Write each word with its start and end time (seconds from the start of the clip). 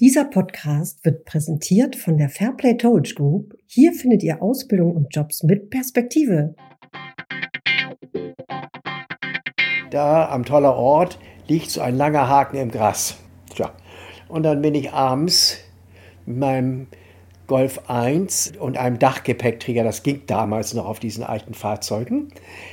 Dieser 0.00 0.26
Podcast 0.26 1.04
wird 1.04 1.24
präsentiert 1.24 1.96
von 1.96 2.18
der 2.18 2.28
Fairplay 2.28 2.76
Towage 2.76 3.14
Group. 3.16 3.54
Hier 3.66 3.92
findet 3.92 4.22
ihr 4.22 4.40
Ausbildung 4.40 4.94
und 4.94 5.08
Jobs 5.10 5.42
mit 5.42 5.70
Perspektive. 5.70 6.54
Da 9.90 10.28
am 10.28 10.44
toller 10.44 10.76
Ort 10.76 11.18
liegt 11.48 11.72
so 11.72 11.80
ein 11.80 11.96
langer 11.96 12.28
Haken 12.28 12.58
im 12.58 12.70
Gras. 12.70 13.16
Tja. 13.52 13.72
Und 14.28 14.44
dann 14.44 14.62
bin 14.62 14.76
ich 14.76 14.92
abends 14.92 15.58
mit 16.26 16.36
meinem 16.36 16.86
Golf 17.48 17.80
1 17.88 18.52
und 18.60 18.76
einem 18.76 18.98
Dachgepäckträger, 18.98 19.82
das 19.82 20.02
ging 20.02 20.20
damals 20.26 20.74
noch 20.74 20.84
auf 20.84 21.00
diesen 21.00 21.24
alten 21.24 21.54
Fahrzeugen, 21.54 22.28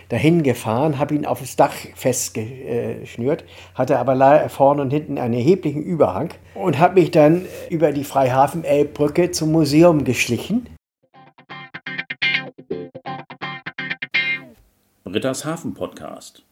dahin 0.10 0.44
gefahren, 0.44 1.00
habe 1.00 1.16
ihn 1.16 1.26
auf 1.26 1.40
das 1.40 1.56
Dach 1.56 1.74
festgeschnürt, 1.96 3.46
hatte 3.74 3.98
aber 3.98 4.50
vorne 4.50 4.82
und 4.82 4.92
hinten 4.92 5.18
einen 5.18 5.34
erheblichen 5.34 5.82
Überhang 5.82 6.34
und 6.56 6.78
habe 6.78 7.00
mich 7.00 7.12
dann 7.12 7.46
über 7.70 7.94
die 7.94 8.04
Freihafen-Elbbrücke 8.04 9.32
zum 9.32 9.54
Museum 9.54 10.04
geschlichen. 10.04 10.68
Britta's 15.06 15.46
Hafen 15.46 15.74
Podcast. 15.74 16.44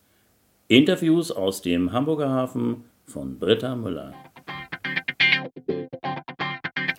Interviews 0.70 1.30
aus 1.30 1.62
dem 1.62 1.92
Hamburger 1.92 2.30
Hafen 2.30 2.86
von 3.06 3.38
Britta 3.38 3.76
Müller. 3.76 4.14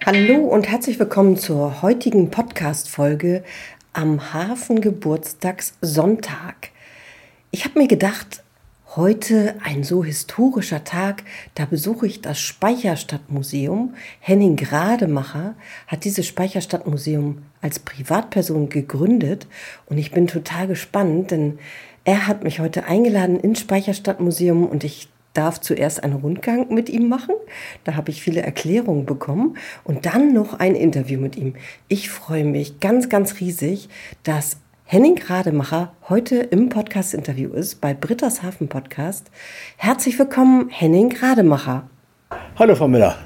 Hallo 0.07 0.37
und 0.37 0.69
herzlich 0.69 0.99
willkommen 0.99 1.39
zur 1.39 1.81
heutigen 1.81 2.31
Podcast-Folge 2.31 3.43
am 3.95 4.35
Hafengeburtstagssonntag. 4.35 6.73
Ich 7.51 7.65
habe 7.65 7.79
mir 7.79 7.89
gedacht, 7.89 8.43
heute 8.97 9.55
ein 9.65 9.83
so 9.83 10.05
historischer 10.05 10.85
Tag, 10.85 11.23
da 11.55 11.65
besuche 11.65 12.07
ich 12.07 12.21
das 12.21 12.39
Speicherstadtmuseum. 12.39 13.95
Henning 14.21 14.57
Grademacher 14.57 15.55
hat 15.87 16.05
dieses 16.05 16.27
Speicherstadtmuseum 16.27 17.39
als 17.63 17.79
Privatperson 17.79 18.69
gegründet 18.69 19.47
und 19.87 19.97
ich 19.97 20.11
bin 20.11 20.27
total 20.27 20.67
gespannt, 20.67 21.31
denn 21.31 21.59
er 22.05 22.27
hat 22.27 22.45
mich 22.45 22.61
heute 22.61 22.85
eingeladen 22.85 23.41
ins 23.41 23.61
Speicherstadtmuseum 23.61 24.67
und 24.67 24.85
ich 24.85 25.09
darf 25.35 25.61
zuerst 25.61 26.03
einen 26.03 26.15
Rundgang 26.15 26.73
mit 26.73 26.89
ihm 26.89 27.09
machen. 27.09 27.35
Da 27.85 27.97
habe 27.97 28.11
ich 28.11 28.23
viele 28.23 28.43
Erklärungen 28.43 29.05
bekommen 29.05 29.57
und 29.85 30.07
dann 30.07 30.33
noch 30.33 30.59
ein 30.59 30.75
Interview 30.75 31.21
mit 31.21 31.37
ihm. 31.37 31.55
Ich 31.89 32.09
freue 32.09 32.45
mich 32.45 32.81
ganz, 32.81 33.09
ganz 33.09 33.41
riesig, 33.41 33.89
dass 34.23 34.57
Henning 34.85 35.17
Grademacher 35.17 35.93
heute 36.09 36.37
im 36.37 36.69
Podcast-Interview 36.69 37.53
ist 37.53 37.81
bei 37.81 37.95
Britta's 37.95 38.43
Hafen 38.43 38.69
Podcast. 38.69 39.31
Herzlich 39.77 40.19
willkommen, 40.19 40.69
Henning 40.71 41.11
Grademacher. 41.11 41.89
Hallo, 42.57 42.75
Frau 42.75 42.89
Müller. 42.89 43.17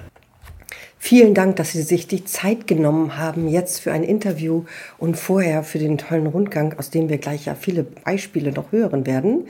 Vielen 1.01 1.35
Dank, 1.35 1.57
dass 1.57 1.73
Sie 1.73 1.83
sich 1.83 2.09
die 2.09 2.25
Zeit 2.25 2.67
genommen 2.67 3.17
haben, 3.17 3.49
jetzt 3.49 3.81
für 3.81 3.93
ein 3.93 4.03
Interview 4.03 4.65
und 4.99 5.17
vorher 5.17 5.63
für 5.63 5.79
den 5.79 5.97
tollen 5.97 6.27
Rundgang, 6.27 6.75
aus 6.79 6.91
dem 6.91 7.09
wir 7.09 7.19
gleich 7.19 7.47
ja 7.47 7.55
viele 7.55 7.85
Beispiele 7.85 8.53
noch 8.53 8.73
hören 8.73 9.07
werden. 9.07 9.47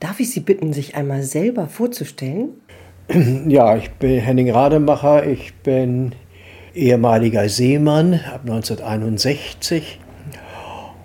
Darf 0.00 0.20
ich 0.20 0.30
Sie 0.30 0.40
bitten, 0.40 0.72
sich 0.72 0.94
einmal 0.94 1.22
selber 1.22 1.66
vorzustellen? 1.66 2.50
Ja, 3.48 3.76
ich 3.76 3.90
bin 3.92 4.20
Henning 4.20 4.50
Rademacher. 4.50 5.26
Ich 5.26 5.54
bin 5.54 6.14
ehemaliger 6.74 7.48
Seemann 7.48 8.14
ab 8.14 8.42
1961 8.42 9.98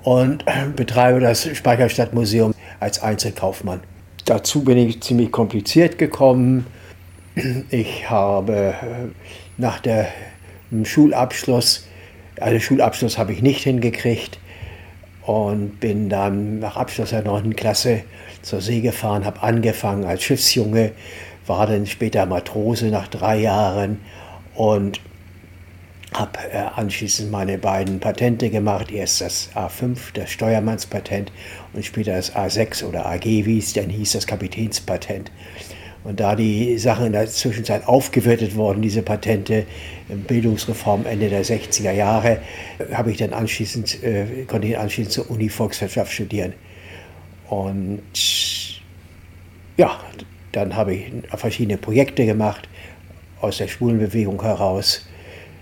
und 0.03 0.45
betreibe 0.75 1.21
das 1.21 1.47
Speicherstadtmuseum 1.55 2.53
als 2.79 3.01
Einzelkaufmann. 3.01 3.79
Dazu 4.25 4.63
bin 4.63 4.77
ich 4.77 5.01
ziemlich 5.01 5.31
kompliziert 5.31 5.97
gekommen. 5.97 6.67
Ich 7.71 8.11
habe 8.11 8.75
nach 9.57 9.79
dem 9.79 10.85
Schulabschluss, 10.85 11.87
also 12.39 12.59
Schulabschluss 12.59 13.17
habe 13.17 13.33
ich 13.33 13.41
nicht 13.41 13.63
hingekriegt 13.63 14.37
und 15.25 15.79
bin 15.79 16.09
dann 16.09 16.59
nach 16.59 16.75
Abschluss 16.75 17.11
der 17.11 17.23
9. 17.23 17.55
Klasse 17.55 18.03
zur 18.41 18.61
See 18.61 18.81
gefahren, 18.81 19.25
habe 19.25 19.41
angefangen 19.41 20.03
als 20.03 20.23
Schiffsjunge, 20.23 20.91
war 21.47 21.67
dann 21.67 21.85
später 21.85 22.25
Matrose 22.25 22.87
nach 22.87 23.07
drei 23.07 23.37
Jahren 23.37 23.99
und 24.55 24.99
habe 26.13 26.39
äh, 26.51 26.57
anschließend 26.75 27.31
meine 27.31 27.57
beiden 27.57 27.99
Patente 27.99 28.49
gemacht. 28.49 28.91
Erst 28.91 29.21
das 29.21 29.49
A5, 29.55 29.97
das 30.13 30.29
Steuermannspatent 30.29 31.31
und 31.73 31.85
später 31.85 32.13
das 32.13 32.35
A6 32.35 32.85
oder 32.85 33.05
AG, 33.05 33.23
wie 33.25 33.57
es 33.57 33.73
dann 33.73 33.89
hieß, 33.89 34.13
das 34.13 34.27
Kapitänspatent. 34.27 35.31
Und 36.03 36.19
da 36.19 36.35
die 36.35 36.77
Sachen 36.77 37.05
in 37.07 37.13
der 37.13 37.27
Zwischenzeit 37.27 37.87
aufgewertet 37.87 38.55
wurden, 38.55 38.81
diese 38.81 39.01
Patente, 39.01 39.65
Bildungsreform 40.27 41.05
Ende 41.05 41.29
der 41.29 41.45
60er 41.45 41.91
Jahre, 41.91 42.39
habe 42.91 43.11
ich 43.11 43.17
dann 43.17 43.31
anschließend, 43.31 44.03
äh, 44.03 44.43
konnte 44.45 44.67
ich 44.67 44.77
anschließend 44.77 45.13
zur 45.13 45.31
Uni 45.31 45.47
Volkswirtschaft 45.47 46.11
studieren. 46.11 46.53
Und 47.49 48.01
ja, 49.77 49.99
dann 50.51 50.75
habe 50.75 50.93
ich 50.93 51.11
verschiedene 51.35 51.77
Projekte 51.77 52.25
gemacht, 52.25 52.67
aus 53.39 53.57
der 53.57 53.67
Schwulenbewegung 53.67 54.41
heraus, 54.41 55.07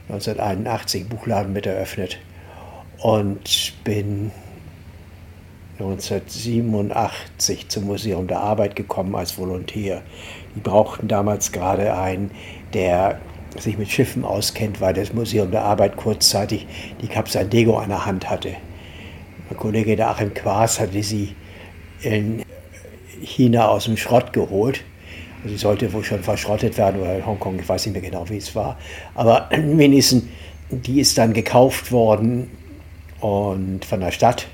1981 0.10 1.08
Buchladen 1.08 1.54
mit 1.54 1.66
eröffnet 1.66 2.20
und 3.00 3.74
bin 3.84 4.32
1987 5.82 7.70
zum 7.70 7.86
Museum 7.86 8.28
der 8.28 8.40
Arbeit 8.40 8.76
gekommen 8.76 9.16
als 9.16 9.38
Volontär. 9.38 10.04
Die 10.56 10.60
brauchten 10.60 11.08
damals 11.08 11.52
gerade 11.52 11.98
einen, 11.98 12.32
der 12.74 13.20
sich 13.58 13.78
mit 13.78 13.90
Schiffen 13.90 14.24
auskennt, 14.24 14.80
weil 14.80 14.94
das 14.94 15.14
Museum 15.14 15.52
der 15.52 15.64
Arbeit 15.64 15.98
kurzzeitig 15.98 16.68
die 17.02 17.08
Cap 17.08 17.28
San 17.30 17.50
Diego 17.50 17.78
an 17.78 17.90
der 17.90 18.06
Hand 18.06 18.30
hatte. 18.30 18.56
Mein 19.50 19.58
Kollege 19.58 19.96
der 19.96 20.10
Achim 20.10 20.34
Quaas 20.34 20.80
hatte 20.80 21.04
sie 21.04 21.36
in 22.02 22.44
China 23.22 23.68
aus 23.68 23.86
dem 23.86 23.98
Schrott 23.98 24.34
geholt. 24.34 24.84
Sie 25.46 25.58
sollte 25.58 25.92
wohl 25.92 26.04
schon 26.04 26.22
verschrottet 26.22 26.78
werden 26.78 27.02
oder 27.02 27.18
in 27.18 27.26
Hongkong, 27.26 27.60
ich 27.60 27.68
weiß 27.68 27.88
nicht 27.88 27.94
mehr 27.94 28.02
genau, 28.02 28.30
wie 28.30 28.38
es 28.38 28.56
war. 28.56 28.78
Aber 29.16 29.50
wenigstens, 29.52 30.26
die 30.70 31.00
ist 31.02 31.18
dann 31.18 31.34
gekauft 31.34 31.92
worden 31.92 32.50
und 33.20 33.84
von 33.84 34.00
der 34.00 34.12
Stadt 34.12 34.48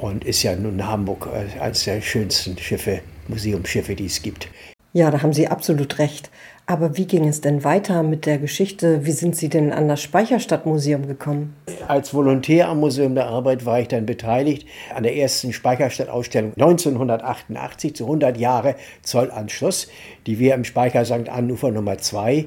und 0.00 0.24
ist 0.24 0.42
ja 0.42 0.54
nun 0.54 0.74
in 0.74 0.86
Hamburg 0.86 1.28
äh, 1.32 1.60
eines 1.60 1.84
der 1.84 2.00
schönsten 2.00 2.58
Schiffe, 2.58 3.00
Museumsschiffe, 3.28 3.94
die 3.94 4.06
es 4.06 4.22
gibt. 4.22 4.48
Ja, 4.92 5.10
da 5.10 5.22
haben 5.22 5.32
Sie 5.32 5.48
absolut 5.48 5.98
recht. 5.98 6.30
Aber 6.66 6.98
wie 6.98 7.06
ging 7.06 7.26
es 7.26 7.40
denn 7.40 7.64
weiter 7.64 8.02
mit 8.02 8.26
der 8.26 8.36
Geschichte? 8.36 9.06
Wie 9.06 9.12
sind 9.12 9.34
Sie 9.36 9.48
denn 9.48 9.72
an 9.72 9.88
das 9.88 10.02
Speicherstadtmuseum 10.02 11.06
gekommen? 11.06 11.56
Als 11.86 12.12
Volontär 12.12 12.68
am 12.68 12.80
Museum 12.80 13.14
der 13.14 13.26
Arbeit 13.26 13.64
war 13.64 13.80
ich 13.80 13.88
dann 13.88 14.04
beteiligt 14.04 14.66
an 14.94 15.02
der 15.02 15.16
ersten 15.16 15.54
Speicherstadtausstellung 15.54 16.52
1988 16.54 17.96
zu 17.96 18.04
100 18.04 18.36
Jahre 18.36 18.74
Zollanschluss, 19.02 19.88
die 20.26 20.38
wir 20.38 20.54
im 20.54 20.64
Speicher 20.64 21.06
St. 21.06 21.30
Annufer 21.30 21.70
Nummer 21.70 21.96
2 21.96 22.46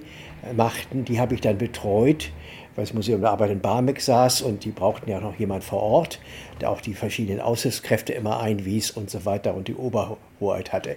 machten. 0.56 1.04
Die 1.06 1.20
habe 1.20 1.34
ich 1.34 1.42
dann 1.42 1.58
betreut 1.58 2.32
weil 2.82 2.88
das 2.88 2.96
Museum 2.96 3.22
der 3.22 3.30
Arbeit 3.30 3.52
in 3.52 3.60
Barmbek 3.60 4.02
saß 4.02 4.42
und 4.42 4.66
die 4.66 4.72
brauchten 4.72 5.08
ja 5.08 5.20
noch 5.20 5.36
jemand 5.36 5.64
vor 5.64 5.84
Ort, 5.84 6.20
der 6.62 6.72
auch 6.72 6.82
die 6.82 6.96
verschiedenen 6.96 7.40
Aushilfskräfte 7.40 8.12
immer 8.12 8.40
einwies 8.40 8.90
und 8.90 9.12
so 9.12 9.24
weiter 9.24 9.54
und 9.54 9.68
die 9.68 9.76
Oberhoheit 9.76 10.74
hatte. 10.74 10.96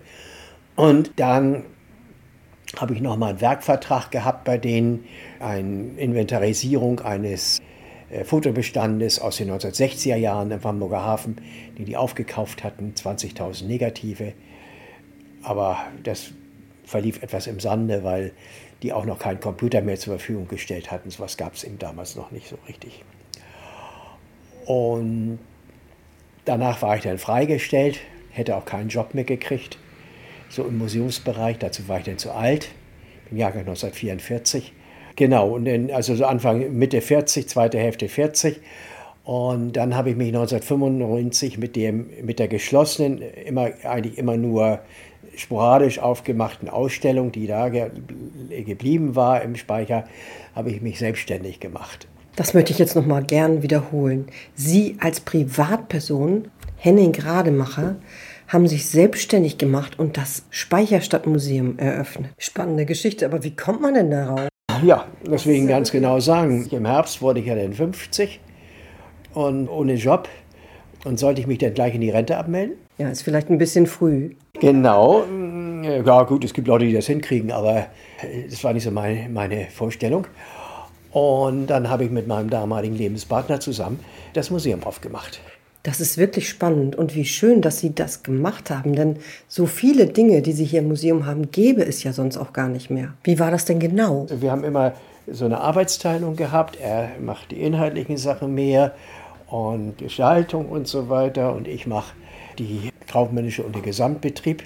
Und 0.76 1.12
dann 1.16 1.64
habe 2.78 2.94
ich 2.94 3.02
nochmal 3.02 3.30
einen 3.30 3.42
Werkvertrag 3.42 4.10
gehabt 4.10 4.44
bei 4.44 4.56
denen, 4.56 5.04
eine 5.40 5.90
Inventarisierung 5.98 7.00
eines 7.00 7.60
äh, 8.08 8.24
Fotobestandes 8.24 9.18
aus 9.18 9.36
den 9.36 9.50
1960er 9.50 10.16
Jahren 10.16 10.50
im 10.52 10.64
Hamburger 10.64 11.04
Hafen, 11.04 11.36
die 11.76 11.84
die 11.84 11.98
aufgekauft 11.98 12.64
hatten, 12.64 12.94
20.000 12.96 13.66
Negative. 13.66 14.32
Aber 15.42 15.76
das 16.02 16.30
verlief 16.86 17.22
etwas 17.22 17.46
im 17.46 17.60
Sande, 17.60 18.04
weil 18.04 18.32
die 18.84 18.92
auch 18.92 19.06
noch 19.06 19.18
keinen 19.18 19.40
Computer 19.40 19.80
mehr 19.80 19.96
zur 19.96 20.18
Verfügung 20.18 20.46
gestellt 20.46 20.90
hatten. 20.90 21.10
So 21.10 21.22
was 21.22 21.38
gab 21.38 21.54
es 21.54 21.64
eben 21.64 21.78
damals 21.78 22.16
noch 22.16 22.30
nicht 22.30 22.48
so 22.48 22.58
richtig. 22.68 23.02
Und 24.66 25.38
danach 26.44 26.82
war 26.82 26.94
ich 26.94 27.02
dann 27.02 27.16
freigestellt, 27.16 27.98
hätte 28.30 28.54
auch 28.54 28.66
keinen 28.66 28.90
Job 28.90 29.14
mehr 29.14 29.24
gekriegt, 29.24 29.78
so 30.50 30.64
im 30.64 30.76
Museumsbereich. 30.76 31.58
Dazu 31.58 31.88
war 31.88 31.98
ich 31.98 32.04
dann 32.04 32.18
zu 32.18 32.32
alt, 32.32 32.68
im 33.30 33.38
Jahrgang 33.38 33.60
1944. 33.60 34.74
Genau, 35.16 35.54
und 35.54 35.64
dann, 35.64 35.90
also 35.90 36.14
so 36.14 36.26
Anfang, 36.26 36.76
Mitte 36.76 37.00
40, 37.00 37.48
zweite 37.48 37.78
Hälfte 37.78 38.08
40. 38.08 38.60
Und 39.24 39.72
dann 39.72 39.96
habe 39.96 40.10
ich 40.10 40.16
mich 40.16 40.28
1995 40.28 41.56
mit, 41.56 41.74
dem, 41.74 42.10
mit 42.22 42.38
der 42.38 42.48
geschlossenen, 42.48 43.22
immer, 43.22 43.70
eigentlich 43.84 44.18
immer 44.18 44.36
nur 44.36 44.80
sporadisch 45.36 45.98
aufgemachten 45.98 46.68
Ausstellung, 46.68 47.32
die 47.32 47.46
da 47.46 47.68
ge 47.68 47.90
geblieben 48.64 49.16
war 49.16 49.42
im 49.42 49.56
Speicher, 49.56 50.04
habe 50.54 50.70
ich 50.70 50.80
mich 50.80 50.98
selbstständig 50.98 51.60
gemacht. 51.60 52.06
Das 52.36 52.54
möchte 52.54 52.72
ich 52.72 52.78
jetzt 52.78 52.96
noch 52.96 53.06
mal 53.06 53.22
gern 53.22 53.62
wiederholen. 53.62 54.26
Sie 54.54 54.96
als 55.00 55.20
Privatperson, 55.20 56.48
Henning 56.76 57.12
Grademacher, 57.12 57.96
haben 58.48 58.66
sich 58.68 58.86
selbstständig 58.88 59.58
gemacht 59.58 59.98
und 59.98 60.16
das 60.16 60.44
Speicherstadtmuseum 60.50 61.78
eröffnet. 61.78 62.30
Spannende 62.38 62.86
Geschichte, 62.86 63.24
aber 63.26 63.42
wie 63.44 63.56
kommt 63.56 63.80
man 63.80 63.94
denn 63.94 64.10
darauf? 64.10 64.48
Ja, 64.82 65.06
deswegen 65.24 65.66
ganz 65.66 65.90
genau 65.92 66.20
sagen. 66.20 66.66
Im 66.70 66.86
Herbst 66.86 67.22
wurde 67.22 67.40
ich 67.40 67.46
ja 67.46 67.54
dann 67.54 67.72
50 67.72 68.40
und 69.32 69.68
ohne 69.68 69.94
Job. 69.94 70.28
Und 71.04 71.18
sollte 71.18 71.40
ich 71.40 71.46
mich 71.46 71.58
dann 71.58 71.74
gleich 71.74 71.94
in 71.94 72.00
die 72.00 72.10
Rente 72.10 72.36
abmelden? 72.36 72.76
Ja, 72.98 73.08
ist 73.10 73.22
vielleicht 73.22 73.50
ein 73.50 73.58
bisschen 73.58 73.86
früh. 73.86 74.30
Genau. 74.64 75.24
Ja, 75.82 76.22
gut, 76.22 76.42
es 76.42 76.54
gibt 76.54 76.68
Leute, 76.68 76.86
die 76.86 76.94
das 76.94 77.06
hinkriegen, 77.06 77.52
aber 77.52 77.86
das 78.48 78.64
war 78.64 78.72
nicht 78.72 78.84
so 78.84 78.90
meine, 78.90 79.28
meine 79.28 79.66
Vorstellung. 79.66 80.26
Und 81.12 81.66
dann 81.66 81.90
habe 81.90 82.04
ich 82.04 82.10
mit 82.10 82.26
meinem 82.26 82.48
damaligen 82.48 82.96
Lebenspartner 82.96 83.60
zusammen 83.60 84.00
das 84.32 84.50
Museum 84.50 84.82
aufgemacht. 84.84 85.40
Das 85.82 86.00
ist 86.00 86.16
wirklich 86.16 86.48
spannend 86.48 86.96
und 86.96 87.14
wie 87.14 87.26
schön, 87.26 87.60
dass 87.60 87.80
Sie 87.80 87.94
das 87.94 88.22
gemacht 88.22 88.70
haben, 88.70 88.94
denn 88.94 89.18
so 89.48 89.66
viele 89.66 90.06
Dinge, 90.06 90.40
die 90.40 90.52
Sie 90.52 90.64
hier 90.64 90.78
im 90.78 90.88
Museum 90.88 91.26
haben, 91.26 91.50
gäbe 91.50 91.84
es 91.84 92.02
ja 92.02 92.14
sonst 92.14 92.38
auch 92.38 92.54
gar 92.54 92.70
nicht 92.70 92.88
mehr. 92.88 93.12
Wie 93.22 93.38
war 93.38 93.50
das 93.50 93.66
denn 93.66 93.80
genau? 93.80 94.26
Wir 94.30 94.50
haben 94.50 94.64
immer 94.64 94.94
so 95.26 95.44
eine 95.44 95.60
Arbeitsteilung 95.60 96.36
gehabt. 96.36 96.78
Er 96.80 97.10
macht 97.20 97.50
die 97.50 97.60
inhaltlichen 97.60 98.16
Sachen 98.16 98.54
mehr 98.54 98.94
und 99.46 99.98
Gestaltung 99.98 100.70
und 100.70 100.88
so 100.88 101.10
weiter 101.10 101.54
und 101.54 101.68
ich 101.68 101.86
mache 101.86 102.14
die 102.58 102.93
kaufmännische 103.06 103.62
und 103.62 103.74
den 103.74 103.82
Gesamtbetrieb. 103.82 104.64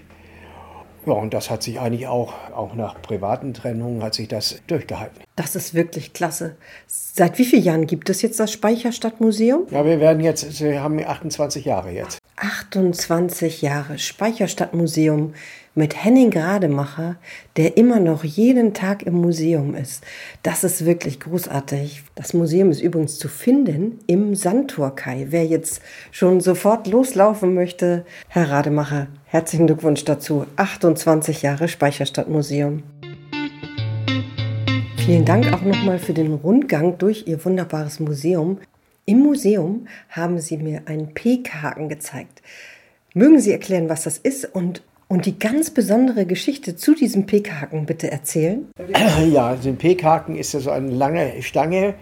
Ja, 1.06 1.14
und 1.14 1.32
das 1.32 1.48
hat 1.48 1.62
sich 1.62 1.80
eigentlich 1.80 2.06
auch, 2.06 2.34
auch 2.54 2.74
nach 2.74 3.00
privaten 3.00 3.54
Trennungen 3.54 4.02
hat 4.02 4.14
sich 4.14 4.28
das 4.28 4.60
durchgehalten. 4.66 5.22
Das 5.36 5.56
ist 5.56 5.72
wirklich 5.72 6.12
klasse. 6.12 6.56
Seit 6.86 7.38
wie 7.38 7.44
vielen 7.44 7.62
Jahren 7.62 7.86
gibt 7.86 8.10
es 8.10 8.20
jetzt 8.20 8.38
das 8.40 8.52
Speicherstadtmuseum? 8.52 9.68
Ja, 9.70 9.84
wir 9.84 10.00
werden 10.00 10.20
jetzt, 10.20 10.60
wir 10.60 10.82
haben 10.82 11.02
28 11.02 11.64
Jahre 11.64 11.90
jetzt. 11.92 12.18
28 12.36 13.62
Jahre 13.62 13.98
Speicherstadtmuseum 13.98 15.34
mit 15.78 16.04
Henning 16.04 16.32
Grademacher, 16.32 17.16
der 17.56 17.76
immer 17.76 18.00
noch 18.00 18.24
jeden 18.24 18.74
Tag 18.74 19.04
im 19.04 19.14
Museum 19.14 19.76
ist. 19.76 20.04
Das 20.42 20.64
ist 20.64 20.84
wirklich 20.84 21.20
großartig. 21.20 22.02
Das 22.16 22.34
Museum 22.34 22.72
ist 22.72 22.82
übrigens 22.82 23.18
zu 23.18 23.28
finden 23.28 24.00
im 24.08 24.34
Sandturkai. 24.34 25.28
Wer 25.30 25.46
jetzt 25.46 25.80
schon 26.10 26.40
sofort 26.40 26.88
loslaufen 26.88 27.54
möchte, 27.54 28.04
Herr 28.26 28.50
Rademacher, 28.50 29.06
herzlichen 29.26 29.68
Glückwunsch 29.68 30.04
dazu. 30.04 30.46
28 30.56 31.42
Jahre 31.42 31.68
Speicherstadtmuseum. 31.68 32.82
Vielen 34.96 35.24
Dank 35.24 35.52
auch 35.54 35.62
nochmal 35.62 36.00
für 36.00 36.12
den 36.12 36.34
Rundgang 36.34 36.98
durch 36.98 37.28
Ihr 37.28 37.42
wunderbares 37.44 38.00
Museum. 38.00 38.58
Im 39.06 39.20
Museum 39.20 39.86
haben 40.10 40.40
Sie 40.40 40.58
mir 40.58 40.82
einen 40.86 41.14
P-Haken 41.14 41.88
gezeigt. 41.88 42.42
Mögen 43.14 43.40
Sie 43.40 43.52
erklären, 43.52 43.88
was 43.88 44.02
das 44.02 44.18
ist 44.18 44.44
und, 44.44 44.82
und 45.08 45.24
die 45.24 45.38
ganz 45.38 45.70
besondere 45.70 46.26
Geschichte 46.26 46.76
zu 46.76 46.94
diesem 46.94 47.26
P-Haken 47.26 47.86
bitte 47.86 48.10
erzählen? 48.10 48.68
Ja, 49.32 49.56
ein 49.64 49.76
P-Haken 49.76 50.36
ist 50.36 50.52
ja 50.52 50.60
so 50.60 50.70
eine 50.70 50.90
lange 50.90 51.42
Stange, 51.42 51.94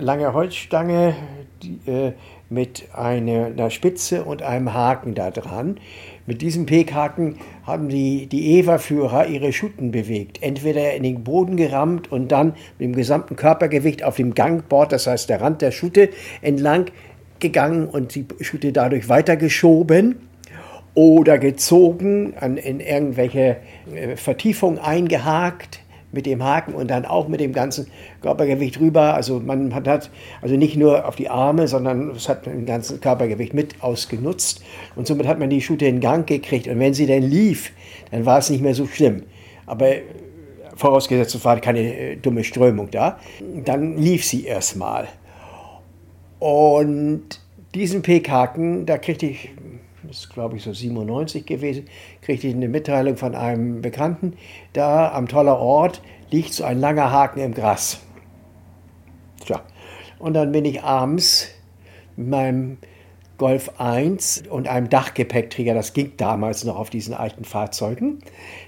lange 0.00 0.32
Holzstange 0.32 1.14
die, 1.62 1.78
äh, 1.90 2.12
mit 2.50 2.88
einer, 2.94 3.46
einer 3.46 3.70
Spitze 3.70 4.24
und 4.24 4.42
einem 4.42 4.72
Haken 4.72 5.14
da 5.14 5.30
dran. 5.30 5.78
Mit 6.26 6.40
diesem 6.42 6.66
Pekhaken 6.66 7.36
haben 7.64 7.88
die, 7.88 8.26
die 8.26 8.58
Eva-Führer 8.58 9.26
ihre 9.26 9.52
Schutten 9.52 9.90
bewegt. 9.90 10.42
Entweder 10.42 10.94
in 10.94 11.02
den 11.02 11.24
Boden 11.24 11.56
gerammt 11.56 12.10
und 12.10 12.32
dann 12.32 12.54
mit 12.78 12.88
dem 12.88 12.94
gesamten 12.94 13.36
Körpergewicht 13.36 14.02
auf 14.02 14.16
dem 14.16 14.34
Gangbord, 14.34 14.92
das 14.92 15.06
heißt 15.06 15.28
der 15.28 15.40
Rand 15.40 15.62
der 15.62 15.72
Schute, 15.72 16.10
entlang 16.40 16.86
gegangen 17.38 17.86
und 17.86 18.14
die 18.14 18.26
Schute 18.40 18.72
dadurch 18.72 19.08
weitergeschoben 19.08 20.27
oder 20.98 21.38
gezogen, 21.38 22.34
an, 22.40 22.56
in 22.56 22.80
irgendwelche 22.80 23.58
äh, 23.94 24.16
Vertiefungen 24.16 24.80
eingehakt 24.80 25.78
mit 26.10 26.26
dem 26.26 26.42
Haken 26.42 26.74
und 26.74 26.90
dann 26.90 27.04
auch 27.04 27.28
mit 27.28 27.38
dem 27.38 27.52
ganzen 27.52 27.86
Körpergewicht 28.20 28.80
rüber. 28.80 29.14
Also 29.14 29.38
man 29.38 29.76
hat 29.76 30.10
also 30.42 30.56
nicht 30.56 30.76
nur 30.76 31.06
auf 31.06 31.14
die 31.14 31.28
Arme, 31.28 31.68
sondern 31.68 32.10
es 32.10 32.28
hat 32.28 32.48
ein 32.48 32.66
ganzes 32.66 33.00
Körpergewicht 33.00 33.54
mit 33.54 33.80
ausgenutzt 33.80 34.60
und 34.96 35.06
somit 35.06 35.28
hat 35.28 35.38
man 35.38 35.50
die 35.50 35.60
Schute 35.60 35.86
in 35.86 36.00
Gang 36.00 36.26
gekriegt. 36.26 36.66
Und 36.66 36.80
wenn 36.80 36.94
sie 36.94 37.06
dann 37.06 37.22
lief, 37.22 37.70
dann 38.10 38.26
war 38.26 38.38
es 38.38 38.50
nicht 38.50 38.60
mehr 38.60 38.74
so 38.74 38.88
schlimm. 38.88 39.22
Aber 39.66 39.86
vorausgesetzt, 40.74 41.32
es 41.32 41.44
war 41.44 41.60
keine 41.60 41.96
äh, 41.96 42.16
dumme 42.16 42.42
Strömung 42.42 42.90
da, 42.90 43.20
dann 43.64 43.98
lief 43.98 44.24
sie 44.24 44.46
erstmal. 44.46 45.06
Und 46.40 47.40
diesen 47.72 48.02
Pekhaken, 48.02 48.84
da 48.84 48.98
kriegte 48.98 49.26
ich 49.26 49.50
das 50.08 50.20
ist 50.20 50.30
glaube 50.30 50.56
ich 50.56 50.62
so 50.62 50.72
97 50.72 51.44
gewesen, 51.44 51.84
kriegte 52.22 52.48
ich 52.48 52.54
eine 52.54 52.68
Mitteilung 52.68 53.16
von 53.16 53.34
einem 53.34 53.82
Bekannten, 53.82 54.34
da 54.72 55.12
am 55.12 55.28
toller 55.28 55.58
Ort 55.58 56.00
liegt 56.30 56.54
so 56.54 56.64
ein 56.64 56.80
langer 56.80 57.12
Haken 57.12 57.40
im 57.40 57.52
Gras. 57.54 58.00
Tja, 59.44 59.60
und 60.18 60.34
dann 60.34 60.50
bin 60.50 60.64
ich 60.64 60.82
abends 60.82 61.48
mit 62.16 62.28
meinem 62.28 62.78
Golf 63.36 63.78
1 63.78 64.44
und 64.50 64.66
einem 64.66 64.88
Dachgepäckträger, 64.88 65.72
das 65.72 65.92
ging 65.92 66.14
damals 66.16 66.64
noch 66.64 66.76
auf 66.76 66.90
diesen 66.90 67.14
alten 67.14 67.44
Fahrzeugen, 67.44 68.18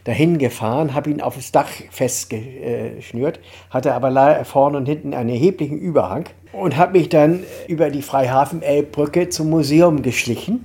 dahin 0.04 0.38
gefahren, 0.38 0.94
habe 0.94 1.10
ihn 1.10 1.20
auf 1.20 1.34
das 1.34 1.50
Dach 1.50 1.70
festgeschnürt, 1.90 3.40
hatte 3.70 3.94
aber 3.94 4.44
vorne 4.44 4.76
und 4.76 4.86
hinten 4.86 5.12
einen 5.12 5.30
erheblichen 5.30 5.78
Überhang 5.78 6.26
und 6.52 6.76
habe 6.76 6.98
mich 6.98 7.08
dann 7.08 7.42
über 7.66 7.90
die 7.90 8.02
Freihafen-Elbbrücke 8.02 9.30
zum 9.30 9.50
Museum 9.50 10.02
geschlichen 10.02 10.64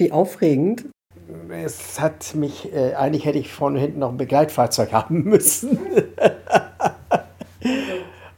wie 0.00 0.10
aufregend. 0.10 0.86
Es 1.48 2.00
hat 2.00 2.34
mich, 2.34 2.72
äh, 2.72 2.94
eigentlich 2.94 3.24
hätte 3.24 3.38
ich 3.38 3.52
vorne 3.52 3.76
und 3.76 3.82
hinten 3.82 4.00
noch 4.00 4.10
ein 4.10 4.16
Begleitfahrzeug 4.16 4.92
haben 4.92 5.22
müssen. 5.22 5.78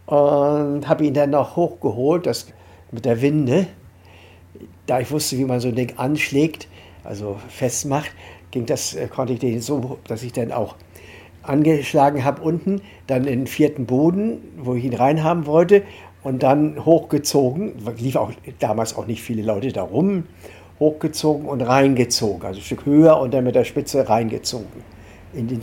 und 0.07 0.89
habe 0.89 1.05
ihn 1.07 1.15
dann 1.15 1.31
noch 1.31 1.57
hochgeholt, 1.57 2.27
das 2.27 2.49
mit 2.91 3.07
der 3.07 3.23
Winde. 3.23 3.67
Da 4.87 5.01
ich 5.01 5.11
wusste, 5.11 5.39
wie 5.39 5.45
man 5.45 5.61
so 5.61 5.69
ein 5.69 5.77
Ding 5.77 5.95
anschlägt, 5.97 6.69
also 7.05 7.39
festmacht, 7.49 8.11
ging 8.51 8.67
das, 8.67 8.95
äh, 8.95 9.09
konnte 9.09 9.33
ich 9.33 9.39
den 9.39 9.63
so, 9.63 9.99
dass 10.07 10.23
ich 10.23 10.33
dann 10.33 10.53
auch 10.53 10.77
angeschlagen 11.43 12.25
habe 12.25 12.43
unten, 12.43 12.83
dann 13.07 13.25
in 13.25 13.41
den 13.41 13.47
vierten 13.47 13.87
Boden, 13.87 14.43
wo 14.59 14.75
ich 14.75 14.85
ihn 14.85 14.95
reinhaben 14.95 15.47
wollte, 15.47 15.83
und 16.23 16.43
dann 16.43 16.85
hochgezogen. 16.85 17.73
Lief 17.97 18.17
auch 18.17 18.33
damals 18.61 18.97
auch 18.97 19.07
nicht 19.07 19.23
viele 19.23 19.43
Leute 19.43 19.73
da 19.73 19.83
rum 19.83 20.25
hochgezogen 20.83 21.47
und 21.47 21.61
reingezogen, 21.63 22.45
also 22.45 22.61
ein 22.61 22.65
Stück 22.65 22.85
höher 22.85 23.19
und 23.19 23.33
dann 23.33 23.45
mit 23.45 23.55
der 23.55 23.65
Spitze 23.65 24.09
reingezogen. 24.09 24.83
In 25.33 25.49
den, 25.49 25.63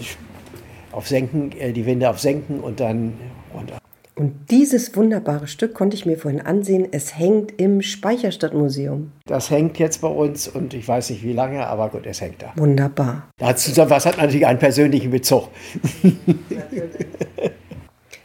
auf 0.92 1.07
Senken, 1.07 1.52
äh, 1.59 1.73
die 1.73 1.85
Winde 1.85 2.09
auf 2.09 2.19
Senken 2.19 2.59
und 2.59 2.80
dann 2.80 3.14
runter. 3.54 3.78
Und 4.16 4.52
dieses 4.52 4.95
wunderbare 4.97 5.47
Stück 5.47 5.73
konnte 5.73 5.95
ich 5.95 6.06
mir 6.06 6.18
vorhin 6.18 6.42
ansehen. 6.42 6.88
Es 6.92 7.18
hängt 7.18 7.54
im 7.57 7.81
Speicherstadtmuseum. 7.81 9.11
Das 9.26 9.49
hängt 9.49 9.80
jetzt 9.80 10.02
bei 10.02 10.09
uns 10.09 10.47
und 10.47 10.73
ich 10.73 10.85
weiß 10.85 11.11
nicht 11.11 11.23
wie 11.23 11.31
lange, 11.31 11.66
aber 11.66 11.88
gut, 11.88 12.06
es 12.06 12.19
hängt 12.19 12.42
da. 12.42 12.52
Wunderbar. 12.57 13.30
Dazu 13.38 13.71
was 13.90 14.06
hat 14.06 14.18
natürlich 14.18 14.45
einen 14.45 14.59
persönlichen 14.59 15.11
Bezug. 15.11 15.47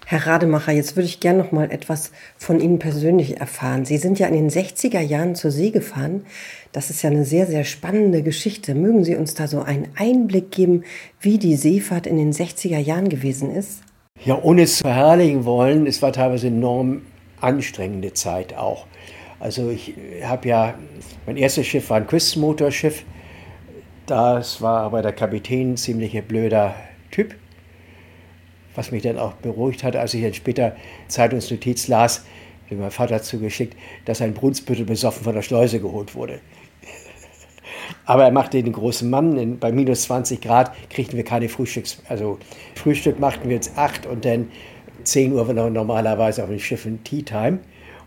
Herr 0.06 0.26
Rademacher, 0.26 0.72
jetzt 0.72 0.96
würde 0.96 1.06
ich 1.06 1.20
gerne 1.20 1.38
noch 1.38 1.50
mal 1.50 1.70
etwas 1.70 2.12
von 2.36 2.60
Ihnen 2.60 2.78
persönlich 2.78 3.40
erfahren. 3.40 3.86
Sie 3.86 3.96
sind 3.96 4.18
ja 4.18 4.26
in 4.26 4.34
den 4.34 4.50
60er 4.50 5.00
Jahren 5.00 5.34
zur 5.34 5.50
See 5.50 5.70
gefahren. 5.70 6.26
Das 6.72 6.90
ist 6.90 7.02
ja 7.02 7.08
eine 7.08 7.24
sehr, 7.24 7.46
sehr 7.46 7.64
spannende 7.64 8.22
Geschichte. 8.22 8.74
Mögen 8.74 9.02
Sie 9.04 9.16
uns 9.16 9.32
da 9.32 9.48
so 9.48 9.62
einen 9.62 9.88
Einblick 9.96 10.50
geben, 10.50 10.84
wie 11.20 11.38
die 11.38 11.56
Seefahrt 11.56 12.06
in 12.06 12.18
den 12.18 12.32
60er 12.32 12.78
Jahren 12.78 13.08
gewesen 13.08 13.50
ist? 13.50 13.80
Ja, 14.22 14.38
ohne 14.42 14.62
es 14.62 14.76
zu 14.76 14.82
verherrlichen 14.82 15.46
wollen, 15.46 15.86
es 15.86 16.02
war 16.02 16.12
teilweise 16.12 16.48
enorm 16.48 17.00
anstrengende 17.40 18.12
Zeit 18.12 18.54
auch. 18.54 18.86
Also 19.40 19.70
ich 19.70 19.94
habe 20.22 20.48
ja, 20.48 20.74
mein 21.24 21.38
erstes 21.38 21.66
Schiff 21.66 21.88
war 21.88 21.96
ein 21.96 22.06
Küstenmotorschiff. 22.06 23.04
Das 24.04 24.60
war 24.60 24.82
aber 24.82 25.00
der 25.00 25.12
Kapitän 25.12 25.72
ein 25.72 25.76
ziemlich 25.78 26.22
blöder 26.24 26.74
Typ 27.10 27.34
was 28.74 28.90
mich 28.90 29.02
dann 29.02 29.18
auch 29.18 29.34
beruhigt 29.34 29.82
hat, 29.84 29.96
als 29.96 30.14
ich 30.14 30.22
dann 30.22 30.34
später 30.34 30.76
Zeitungsnotiz 31.08 31.88
las, 31.88 32.24
die 32.70 32.74
mein 32.74 32.90
Vater 32.90 33.22
zugeschickt, 33.22 33.76
dass 34.04 34.20
ein 34.20 34.34
Brunsbüttel 34.34 34.84
besoffen 34.84 35.24
von 35.24 35.34
der 35.34 35.42
Schleuse 35.42 35.80
geholt 35.80 36.14
wurde. 36.14 36.40
Aber 38.06 38.24
er 38.24 38.30
machte 38.30 38.62
den 38.62 38.72
großen 38.72 39.08
Mann. 39.08 39.58
bei 39.58 39.72
minus 39.72 40.02
20 40.02 40.40
Grad 40.40 40.72
kriegten 40.90 41.16
wir 41.16 41.24
keine 41.24 41.48
Frühstücks... 41.48 42.02
Also 42.08 42.38
Frühstück 42.74 43.18
machten 43.20 43.48
wir 43.48 43.56
jetzt 43.56 43.76
8 43.76 44.06
und 44.06 44.24
dann 44.24 44.50
10 45.04 45.32
Uhr 45.32 45.46
war 45.46 45.70
normalerweise 45.70 46.42
auf 46.42 46.48
dem 46.48 46.58
Schiff 46.58 46.86
ein 46.86 47.04
Tea 47.04 47.22
Time. 47.22 47.58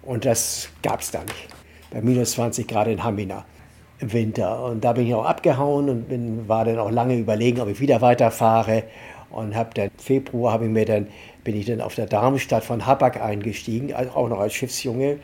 Und 0.02 0.26
das 0.26 0.70
gab 0.82 1.02
es 1.02 1.12
da 1.12 1.22
nicht. 1.22 1.48
Bei 1.92 2.02
minus 2.02 2.32
20 2.32 2.68
Grad 2.68 2.88
in 2.88 3.04
Hamina 3.04 3.46
im 4.00 4.14
Winter. 4.14 4.64
Und 4.64 4.84
da 4.84 4.94
bin 4.94 5.08
ich 5.08 5.14
auch 5.14 5.26
abgehauen 5.26 5.90
und 5.90 6.10
bin, 6.10 6.48
war 6.48 6.66
dann 6.66 6.80
auch 6.80 6.92
lange 6.92 7.18
überlegen, 7.18 7.62
ob 7.62 7.70
ich 7.70 7.80
wieder 7.80 8.02
weiterfahre 8.02 8.84
und 9.30 9.56
habe 9.56 9.72
dann 9.74 9.90
Februar 9.98 10.54
habe 10.54 10.66
ich 10.66 10.72
mir 10.72 10.86
dann 10.86 11.08
bin 11.44 11.56
ich 11.56 11.66
dann 11.66 11.82
auf 11.82 11.96
der 11.96 12.06
Darmstadt 12.06 12.64
von 12.64 12.86
Habak 12.86 13.22
eingestiegen, 13.22 13.94
auch 13.94 14.30
noch 14.30 14.40
als 14.40 14.54
Schiffsjunge, 14.54 15.20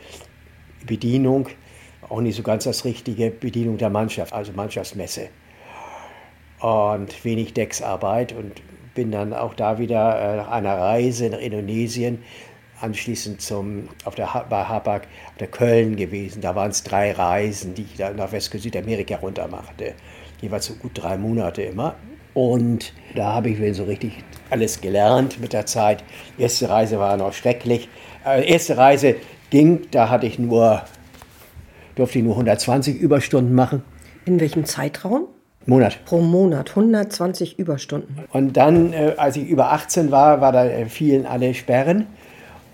Bedienung 0.86 1.48
auch 2.08 2.20
nicht 2.20 2.36
so 2.36 2.42
ganz 2.42 2.64
das 2.64 2.84
richtige 2.84 3.30
Bedienung 3.30 3.78
der 3.78 3.90
Mannschaft, 3.90 4.32
also 4.32 4.52
Mannschaftsmesse. 4.52 5.28
Und 6.60 7.24
wenig 7.24 7.52
Decksarbeit 7.54 8.32
und 8.32 8.62
bin 8.94 9.10
dann 9.10 9.32
auch 9.32 9.54
da 9.54 9.78
wieder 9.78 10.18
äh, 10.18 10.36
nach 10.36 10.50
einer 10.50 10.78
Reise 10.78 11.28
nach 11.28 11.40
Indonesien 11.40 12.22
anschließend 12.80 13.40
zum, 13.40 13.88
auf 14.04 14.14
der, 14.14 14.46
bei 14.48 14.64
Hapag, 14.64 15.02
auf 15.28 15.36
der 15.38 15.48
Köln 15.48 15.96
gewesen. 15.96 16.40
Da 16.42 16.54
waren 16.54 16.70
es 16.70 16.82
drei 16.82 17.12
Reisen, 17.12 17.74
die 17.74 17.82
ich 17.82 17.96
da 17.96 18.10
nach 18.10 18.32
West- 18.32 18.52
Südamerika 18.52 19.16
runter 19.16 19.48
machte. 19.48 19.94
Jeweils 20.40 20.66
so 20.66 20.74
gut 20.74 20.92
drei 20.94 21.16
Monate 21.16 21.62
immer. 21.62 21.96
Und 22.34 22.92
da 23.14 23.32
habe 23.32 23.48
ich 23.48 23.76
so 23.76 23.84
richtig 23.84 24.24
alles 24.50 24.80
gelernt 24.80 25.40
mit 25.40 25.52
der 25.52 25.66
Zeit. 25.66 26.02
Die 26.36 26.42
erste 26.42 26.68
Reise 26.68 26.98
war 26.98 27.16
noch 27.16 27.32
schrecklich. 27.32 27.88
Äh, 28.26 28.50
erste 28.50 28.76
Reise 28.76 29.16
ging, 29.50 29.82
da 29.92 30.10
hatte 30.10 30.26
ich 30.26 30.38
nur, 30.38 30.82
durfte 31.94 32.18
ich 32.18 32.24
nur 32.24 32.34
120 32.34 32.98
Überstunden 32.98 33.54
machen. 33.54 33.82
In 34.24 34.40
welchem 34.40 34.64
Zeitraum? 34.64 35.28
Monat. 35.66 36.04
Pro 36.04 36.20
Monat 36.20 36.70
120 36.70 37.58
Überstunden. 37.58 38.24
Und 38.32 38.56
dann, 38.56 38.92
äh, 38.92 39.14
als 39.16 39.36
ich 39.36 39.48
über 39.48 39.72
18 39.72 40.10
war, 40.10 40.40
war 40.40 40.52
da 40.52 40.66
äh, 40.66 40.86
fielen 40.86 41.26
alle 41.26 41.54
Sperren. 41.54 42.06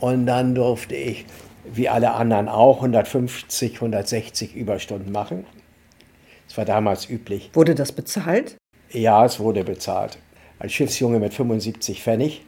Und 0.00 0.26
dann 0.26 0.54
durfte 0.54 0.94
ich, 0.94 1.26
wie 1.72 1.88
alle 1.88 2.12
anderen 2.12 2.48
auch, 2.48 2.76
150, 2.76 3.74
160 3.74 4.56
Überstunden 4.56 5.12
machen. 5.12 5.44
Das 6.48 6.56
war 6.56 6.64
damals 6.64 7.08
üblich. 7.08 7.50
Wurde 7.52 7.74
das 7.74 7.92
bezahlt? 7.92 8.56
Ja, 8.92 9.24
es 9.24 9.38
wurde 9.38 9.64
bezahlt. 9.64 10.18
Als 10.58 10.72
Schiffsjunge 10.72 11.20
mit 11.20 11.32
75 11.32 12.02
Pfennig. 12.02 12.42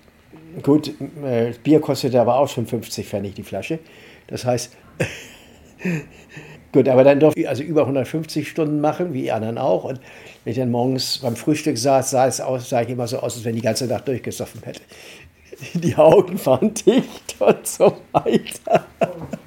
Gut, 0.62 0.92
äh, 1.24 1.52
Bier 1.62 1.80
kostete 1.80 2.20
aber 2.20 2.36
auch 2.36 2.48
schon 2.48 2.66
50 2.66 3.06
Pfennig 3.06 3.34
die 3.34 3.42
Flasche. 3.42 3.78
Das 4.26 4.44
heißt, 4.44 4.76
gut, 6.72 6.88
aber 6.88 7.04
dann 7.04 7.20
durfte 7.20 7.40
ich 7.40 7.48
also 7.48 7.62
über 7.62 7.82
150 7.82 8.48
Stunden 8.48 8.80
machen, 8.80 9.14
wie 9.14 9.22
die 9.22 9.32
anderen 9.32 9.56
auch. 9.56 9.84
Und 9.84 10.00
wenn 10.44 10.50
ich 10.50 10.58
dann 10.58 10.70
morgens 10.70 11.18
beim 11.18 11.36
Frühstück 11.36 11.78
saß, 11.78 12.10
sah, 12.10 12.26
es 12.26 12.40
aus, 12.40 12.68
sah 12.68 12.82
ich 12.82 12.88
immer 12.88 13.06
so 13.06 13.18
aus, 13.18 13.36
als 13.36 13.44
wenn 13.44 13.54
ich 13.54 13.60
die 13.60 13.66
ganze 13.66 13.86
Nacht 13.86 14.08
durchgesoffen 14.08 14.62
hätte. 14.64 14.82
Die 15.74 15.94
Augen 15.94 16.44
waren 16.44 16.74
dicht 16.74 17.36
und 17.38 17.66
so 17.66 17.96
weiter. 18.10 18.86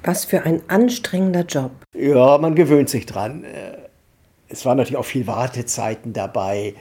Was 0.02 0.24
für 0.24 0.42
ein 0.44 0.62
anstrengender 0.68 1.44
Job. 1.44 1.72
Ja, 1.94 2.38
man 2.38 2.54
gewöhnt 2.54 2.88
sich 2.88 3.04
dran. 3.06 3.44
Es 4.48 4.64
waren 4.64 4.76
natürlich 4.76 4.96
auch 4.96 5.04
viel 5.04 5.26
Wartezeiten 5.26 6.12
dabei, 6.12 6.74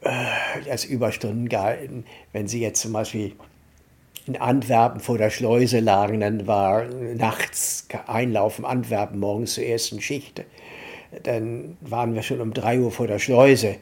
äh, 0.00 0.70
als 0.70 0.84
Überstunden 0.84 1.48
gehalten. 1.48 2.04
Wenn 2.32 2.48
Sie 2.48 2.60
jetzt 2.60 2.80
zum 2.80 2.92
Beispiel 2.92 3.32
in 4.26 4.36
Antwerpen 4.36 5.00
vor 5.00 5.18
der 5.18 5.30
Schleuse 5.30 5.80
lagen, 5.80 6.20
dann 6.20 6.46
war 6.46 6.84
nachts 7.16 7.88
Einlaufen 8.06 8.64
Antwerpen 8.64 9.18
morgens 9.18 9.54
zur 9.54 9.64
ersten 9.64 10.00
Schicht. 10.00 10.44
Dann 11.22 11.76
waren 11.80 12.14
wir 12.14 12.22
schon 12.22 12.40
um 12.40 12.52
drei 12.52 12.78
Uhr 12.78 12.92
vor 12.92 13.06
der 13.06 13.18
Schleuse. 13.18 13.76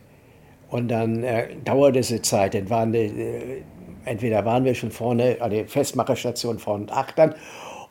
Und 0.68 0.88
dann 0.88 1.22
äh, 1.22 1.48
dauerte 1.64 1.98
es 1.98 2.10
eine 2.10 2.22
Zeit. 2.22 2.54
Dann 2.54 2.70
waren 2.70 2.92
die, 2.92 2.98
äh, 2.98 3.62
entweder 4.04 4.44
waren 4.44 4.64
wir 4.64 4.74
schon 4.74 4.90
vorne 4.90 5.36
an 5.40 5.50
der 5.50 5.66
Festmacherstation 5.66 6.58
vorne 6.58 6.84
und 6.84 6.92
achtern, 6.92 7.34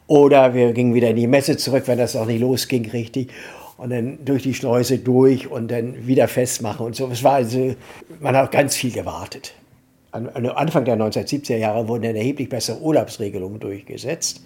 oder 0.07 0.53
wir 0.53 0.72
gingen 0.74 0.93
wieder 0.93 1.10
in 1.10 1.15
die 1.15 1.27
Messe 1.27 1.57
zurück, 1.57 1.84
wenn 1.88 1.98
das 1.98 2.15
auch 2.15 2.27
nicht 2.27 2.39
losging 2.39 2.89
richtig. 2.91 3.31
Und 3.77 3.89
dann 3.89 4.24
durch 4.24 4.44
die 4.44 4.53
Schleuse 4.53 5.00
durch 5.00 5.51
und 5.51 5.70
dann 5.70 6.08
wieder 6.08 6.27
festmachen 6.27 6.86
und 6.86 6.96
so. 6.96 7.08
Es 7.08 7.24
war 7.24 7.34
also, 7.34 7.75
man 8.22 8.36
hat 8.36 8.51
ganz 8.51 8.75
viel 8.75 8.91
gewartet. 8.91 9.53
Anfang 10.12 10.86
der 10.86 10.96
1970er 10.98 11.58
Jahre 11.58 11.88
wurden 11.89 12.03
dann 12.03 12.15
erheblich 12.15 12.48
bessere 12.48 12.79
Urlaubsregelungen 12.79 13.60
durchgesetzt. 13.60 14.41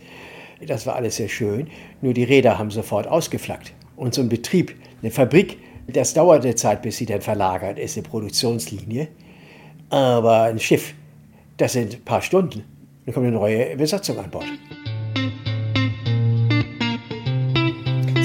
Das 0.65 0.87
war 0.87 0.95
alles 0.95 1.17
sehr 1.17 1.29
schön. 1.29 1.67
Nur 2.01 2.13
die 2.13 2.23
Räder 2.23 2.57
haben 2.57 2.71
sofort 2.71 3.07
ausgeflackt. 3.07 3.71
Und 3.95 4.15
so 4.15 4.21
ein 4.21 4.29
Betrieb, 4.29 4.75
eine 5.01 5.11
Fabrik, 5.11 5.57
das 5.87 6.13
dauerte 6.13 6.55
Zeit, 6.55 6.81
bis 6.81 6.97
sie 6.97 7.05
dann 7.05 7.21
verlagert 7.21 7.77
ist, 7.77 7.97
eine 7.97 8.07
Produktionslinie. 8.07 9.09
Aber 9.89 10.43
ein 10.43 10.59
Schiff, 10.59 10.93
das 11.57 11.73
sind 11.73 11.93
ein 11.93 12.01
paar 12.01 12.21
Stunden. 12.21 12.63
Dann 13.05 13.13
kommt 13.13 13.27
eine 13.27 13.35
neue 13.35 13.75
Besatzung 13.77 14.17
an 14.17 14.29
Bord. 14.29 14.45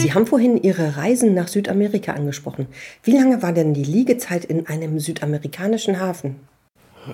Sie 0.05 0.13
haben 0.13 0.27
vorhin 0.27 0.63
Ihre 0.63 0.99
Reisen 0.99 1.33
nach 1.33 1.49
Südamerika 1.49 2.13
angesprochen. 2.13 2.67
Wie 3.05 3.13
lange 3.13 3.41
war 3.41 3.55
denn 3.55 3.73
die 3.73 3.85
Liegezeit 3.85 4.45
in 4.45 4.67
einem 4.67 5.01
südamerikanischen 5.01 5.99
Hafen? 5.99 6.41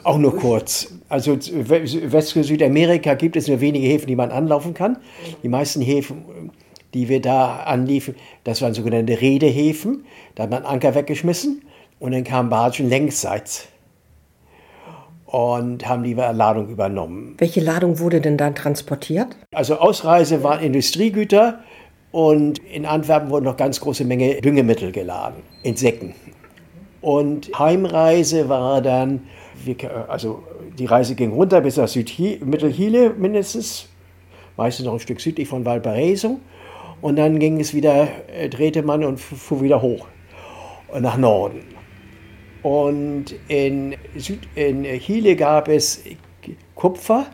Auch 0.03 0.19
nur 0.19 0.37
kurz. 0.37 0.93
Also 1.09 1.37
West- 1.39 2.31
Südamerika 2.35 3.15
gibt 3.15 3.37
es 3.37 3.47
nur 3.47 3.61
wenige 3.61 3.87
Häfen, 3.87 4.09
die 4.09 4.17
man 4.17 4.33
anlaufen 4.33 4.75
kann. 4.75 4.97
Die 5.45 5.49
meisten 5.49 5.81
Häfen, 5.83 6.51
die 6.93 7.09
wir 7.09 7.21
da 7.21 7.59
anliefen, 7.59 8.17
das 8.43 8.61
waren 8.61 8.75
sogenannte 8.75 9.21
Redehäfen. 9.21 10.05
Da 10.35 10.43
hat 10.43 10.51
man 10.51 10.65
Anker 10.65 10.97
weggeschmissen 10.97 11.63
und 12.01 12.11
dann 12.11 12.25
kamen 12.25 12.51
Bargen 12.51 12.89
längsseits 12.89 13.69
und 15.27 15.87
haben 15.89 16.03
die 16.03 16.15
Ladung 16.15 16.69
übernommen. 16.69 17.37
Welche 17.39 17.61
Ladung 17.61 18.01
wurde 18.01 18.21
denn 18.21 18.37
dann 18.37 18.57
transportiert? 18.57 19.29
Also 19.55 19.77
Ausreise 19.77 20.43
waren 20.43 20.61
Industriegüter 20.61 21.61
und 22.13 22.59
in 22.59 22.87
Antwerpen 22.87 23.31
wurden 23.31 23.45
noch 23.45 23.57
ganz 23.57 23.81
große 23.81 24.05
Menge 24.05 24.41
Düngemittel 24.41 24.93
geladen, 24.93 25.43
in 25.63 25.77
Säcken. 25.77 26.15
Und 27.01 27.51
Heimreise 27.59 28.49
war 28.49 28.83
dann, 28.83 29.29
also 30.09 30.43
die 30.79 30.87
Reise 30.87 31.15
ging 31.15 31.33
runter 31.33 31.61
bis 31.61 31.77
nach 31.77 31.89
Südmittelchile 31.89 33.11
mindestens, 33.11 33.89
meistens 34.57 34.87
noch 34.87 34.95
ein 34.95 35.01
Stück 35.01 35.21
südlich 35.21 35.49
von 35.49 35.65
Valparaiso. 35.65 36.41
Und 37.01 37.17
dann 37.17 37.39
ging 37.39 37.61
es 37.61 37.73
wieder, 37.73 38.09
drehte 38.51 38.83
man 38.83 39.05
und 39.05 39.19
fuhr 39.19 39.63
wieder 39.63 39.81
hoch 39.81 40.07
nach 40.99 41.17
Norden. 41.17 41.63
Und 42.63 43.35
in, 43.49 43.95
Süd, 44.17 44.41
in 44.55 44.85
Chile 45.01 45.35
gab 45.37 45.69
es 45.69 46.03
Kupfer, 46.75 47.27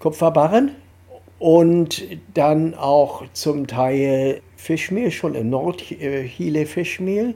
Kupferbarren 0.00 0.72
und 1.42 2.04
dann 2.34 2.74
auch 2.74 3.24
zum 3.32 3.66
Teil 3.66 4.42
Fischmehl, 4.54 5.10
schon 5.10 5.34
in 5.34 5.50
Nordchile 5.50 6.66
Fischmehl. 6.66 7.34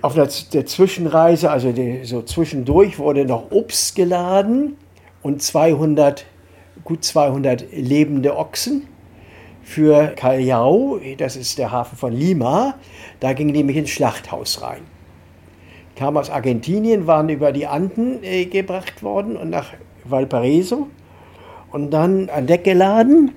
Auf 0.00 0.14
der, 0.14 0.28
Zwischenreise, 0.28 1.50
also 1.50 1.72
die, 1.72 2.04
so 2.04 2.22
zwischendurch, 2.22 3.00
wurde 3.00 3.24
noch 3.24 3.50
Obst 3.50 3.96
geladen 3.96 4.76
und 5.22 5.42
200, 5.42 6.24
gut 6.84 7.02
200 7.02 7.64
lebende 7.72 8.36
Ochsen 8.36 8.86
für 9.64 10.12
Callao, 10.14 11.00
das 11.18 11.34
ist 11.34 11.58
der 11.58 11.72
Hafen 11.72 11.98
von 11.98 12.12
Lima. 12.12 12.76
Da 13.18 13.32
ging 13.32 13.48
nämlich 13.48 13.76
ins 13.76 13.90
Schlachthaus 13.90 14.62
rein 14.62 14.82
kam 15.96 16.16
aus 16.16 16.28
Argentinien, 16.28 17.06
waren 17.06 17.28
über 17.28 17.52
die 17.52 17.68
Anden 17.68 18.24
äh, 18.24 18.46
gebracht 18.46 19.04
worden 19.04 19.36
und 19.36 19.50
nach 19.50 19.74
Valparaiso 20.02 20.88
und 21.74 21.90
dann 21.90 22.30
an 22.30 22.46
Deck 22.46 22.62
geladen. 22.62 23.32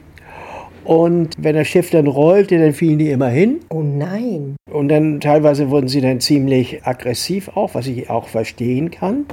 Und 0.85 1.33
wenn 1.39 1.55
das 1.55 1.67
Schiff 1.67 1.89
dann 1.89 2.05
rollte, 2.05 2.59
dann 2.59 2.71
fielen 2.71 2.99
die 2.99 3.09
immer 3.09 3.29
hin. 3.29 3.61
Oh 3.69 3.81
nein. 3.81 4.55
Und 4.71 4.89
dann 4.89 5.19
teilweise 5.19 5.71
wurden 5.71 5.87
sie 5.87 6.01
dann 6.01 6.21
ziemlich 6.21 6.85
aggressiv 6.85 7.49
auch, 7.55 7.73
was 7.73 7.87
ich 7.87 8.11
auch 8.11 8.27
verstehen 8.27 8.91
kann. 8.91 9.25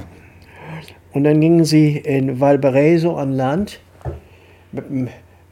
Und 1.13 1.23
dann 1.23 1.39
gingen 1.39 1.63
sie 1.63 1.97
in 1.97 2.41
Valparaiso 2.41 3.15
an 3.15 3.31
Land. 3.31 3.79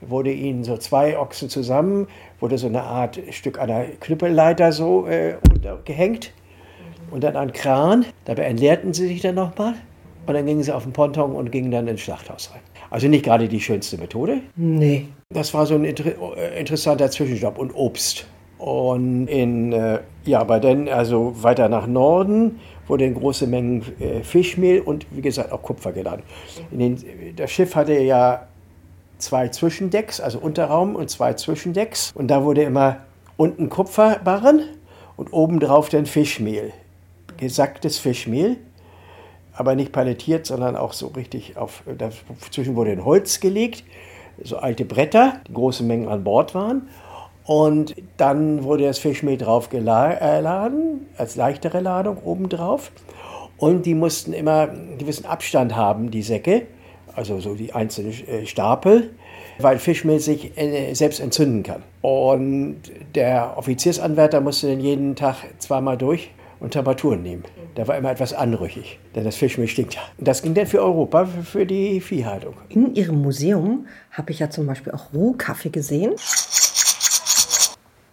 Wurde 0.02 0.32
ihnen 0.32 0.64
so 0.64 0.76
zwei 0.78 1.18
Ochsen 1.18 1.48
zusammen, 1.48 2.08
wurde 2.40 2.58
so 2.58 2.68
eine 2.68 2.82
Art 2.82 3.22
Stück 3.30 3.60
einer 3.60 3.86
Knüppelleiter 4.00 4.72
so 4.72 5.06
äh, 5.08 5.36
gehängt 5.86 6.34
und 7.12 7.24
dann 7.24 7.38
an 7.38 7.54
Kran. 7.54 8.04
Dabei 8.26 8.44
entleerten 8.44 8.94
sie 8.94 9.08
sich 9.08 9.22
dann 9.22 9.36
nochmal 9.36 9.76
und 10.26 10.34
dann 10.34 10.46
gingen 10.46 10.64
sie 10.64 10.76
auf 10.76 10.84
den 10.84 10.92
Ponton 10.92 11.34
und 11.34 11.52
gingen 11.52 11.72
dann 11.72 11.88
ins 11.88 12.02
Schlachthaus 12.02 12.52
rein. 12.52 12.73
Also 12.94 13.08
nicht 13.08 13.26
gerade 13.26 13.48
die 13.48 13.60
schönste 13.60 13.98
Methode. 13.98 14.42
Nee. 14.56 15.08
Das 15.30 15.52
war 15.56 15.66
so 15.66 15.74
ein 15.74 15.84
inter 15.84 16.06
interessanter 16.56 17.10
Zwischenstopp 17.10 17.58
und 17.58 17.72
Obst. 17.72 18.28
Und 18.60 19.26
in, 19.26 19.74
äh, 19.74 19.98
ja, 20.26 20.40
aber 20.40 20.60
dann, 20.60 20.88
also 20.88 21.34
weiter 21.42 21.70
nach 21.70 21.88
Norden, 21.88 22.60
wurde 22.86 23.06
in 23.06 23.16
große 23.16 23.48
Mengen 23.48 23.82
äh, 24.00 24.22
Fischmehl 24.22 24.80
und 24.80 25.08
wie 25.10 25.22
gesagt 25.22 25.52
auch 25.52 25.64
Kupfer 25.64 25.92
geladen. 25.92 26.22
Den, 26.70 27.04
das 27.36 27.50
Schiff 27.50 27.74
hatte 27.74 27.98
ja 27.98 28.46
zwei 29.18 29.48
Zwischendecks, 29.48 30.22
also 30.22 30.38
Unterraum 30.38 30.96
und 30.96 31.10
zwei 31.10 31.34
Zwischendecks. 31.34 32.12
Und 32.14 32.28
da 32.28 32.44
wurde 32.44 32.62
immer 32.62 32.98
unten 33.38 33.70
Kupferbarren 33.70 34.66
und 35.18 35.34
obendrauf 35.34 35.90
dann 35.90 36.06
Fischmehl 36.06 36.74
gesacktes 37.38 38.00
Fischmehl, 38.00 38.58
aber 39.56 39.76
nicht 39.76 39.92
palettiert, 39.92 40.46
sondern 40.46 40.76
auch 40.76 40.94
so 40.94 41.08
richtig 41.08 41.58
auf, 41.58 41.84
dazwischen 41.98 42.76
wurde 42.76 42.92
ein 42.92 43.06
Holz 43.06 43.40
gelegt, 43.40 43.84
so 44.42 44.58
alte 44.58 44.86
Bretter, 44.86 45.42
die 45.48 45.54
große 45.54 45.84
Mengen 45.84 46.08
an 46.08 46.24
Bord 46.24 46.56
waren. 46.56 46.88
Und 47.46 47.96
dann 48.18 48.64
wurde 48.64 48.86
das 48.86 49.00
Fischmehl 49.00 49.38
drauf 49.38 49.70
geladen, 49.70 51.08
als 51.18 51.36
leichtere 51.36 51.82
Ladung 51.82 52.18
obendrauf. 52.24 52.92
Und 53.58 53.86
die 53.86 53.96
mussten 53.96 54.34
immer 54.34 54.70
einen 54.70 54.98
gewissen 54.98 55.26
Abstand 55.26 55.76
haben, 55.76 56.10
die 56.10 56.24
Säcke, 56.24 56.64
also 57.16 57.40
so 57.40 57.54
die 57.54 57.74
einzelnen 57.74 58.14
äh, 58.28 58.46
Stapel, 58.46 59.12
weil 59.60 59.78
Fischmehl 59.78 60.20
sich 60.20 60.58
äh, 60.58 60.94
selbst 60.94 61.20
entzünden 61.20 61.64
kann. 61.64 61.84
Und 62.02 62.78
der 63.14 63.54
Offiziersanwärter 63.58 64.42
musste 64.42 64.70
dann 64.70 64.80
jeden 64.80 65.16
Tag 65.16 65.36
zweimal 65.60 65.98
durch 65.98 66.32
und 66.64 66.72
Temperaturen 66.72 67.22
nehmen. 67.22 67.44
Der 67.76 67.88
war 67.88 67.98
immer 67.98 68.10
etwas 68.10 68.34
anrüchig, 68.34 68.98
denn 69.14 69.26
das 69.26 69.36
Fischmehl 69.36 69.68
stinkt 69.68 69.96
ja. 69.96 70.02
Das 70.18 70.42
ging 70.42 70.54
dann 70.54 70.66
für 70.66 70.82
Europa, 70.82 71.26
für 71.26 71.66
die 71.66 72.00
Viehhaltung. 72.00 72.56
In 72.70 72.96
Ihrem 72.96 73.22
Museum 73.22 73.86
habe 74.12 74.32
ich 74.32 74.40
ja 74.40 74.50
zum 74.50 74.66
Beispiel 74.66 74.94
auch 74.94 75.14
Rohkaffee 75.14 75.70
gesehen. 75.70 76.14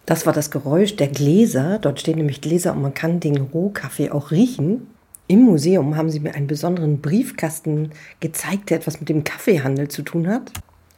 Das 0.05 0.25
war 0.25 0.33
das 0.33 0.51
Geräusch 0.51 0.97
der 0.97 1.07
Gläser. 1.07 1.79
Dort 1.79 2.01
stehen 2.01 2.17
nämlich 2.17 2.41
Gläser 2.41 2.73
und 2.73 2.81
man 2.81 2.93
kann 2.93 3.21
den 3.21 3.37
Rohkaffee 3.37 4.11
auch 4.11 4.31
riechen. 4.31 4.87
Im 5.27 5.43
Museum 5.43 5.95
haben 5.95 6.09
sie 6.09 6.19
mir 6.19 6.35
einen 6.35 6.47
besonderen 6.47 6.99
Briefkasten 6.99 7.91
gezeigt, 8.19 8.69
der 8.69 8.77
etwas 8.77 8.99
mit 8.99 9.07
dem 9.07 9.23
Kaffeehandel 9.23 9.87
zu 9.87 10.01
tun 10.01 10.27
hat. 10.27 10.51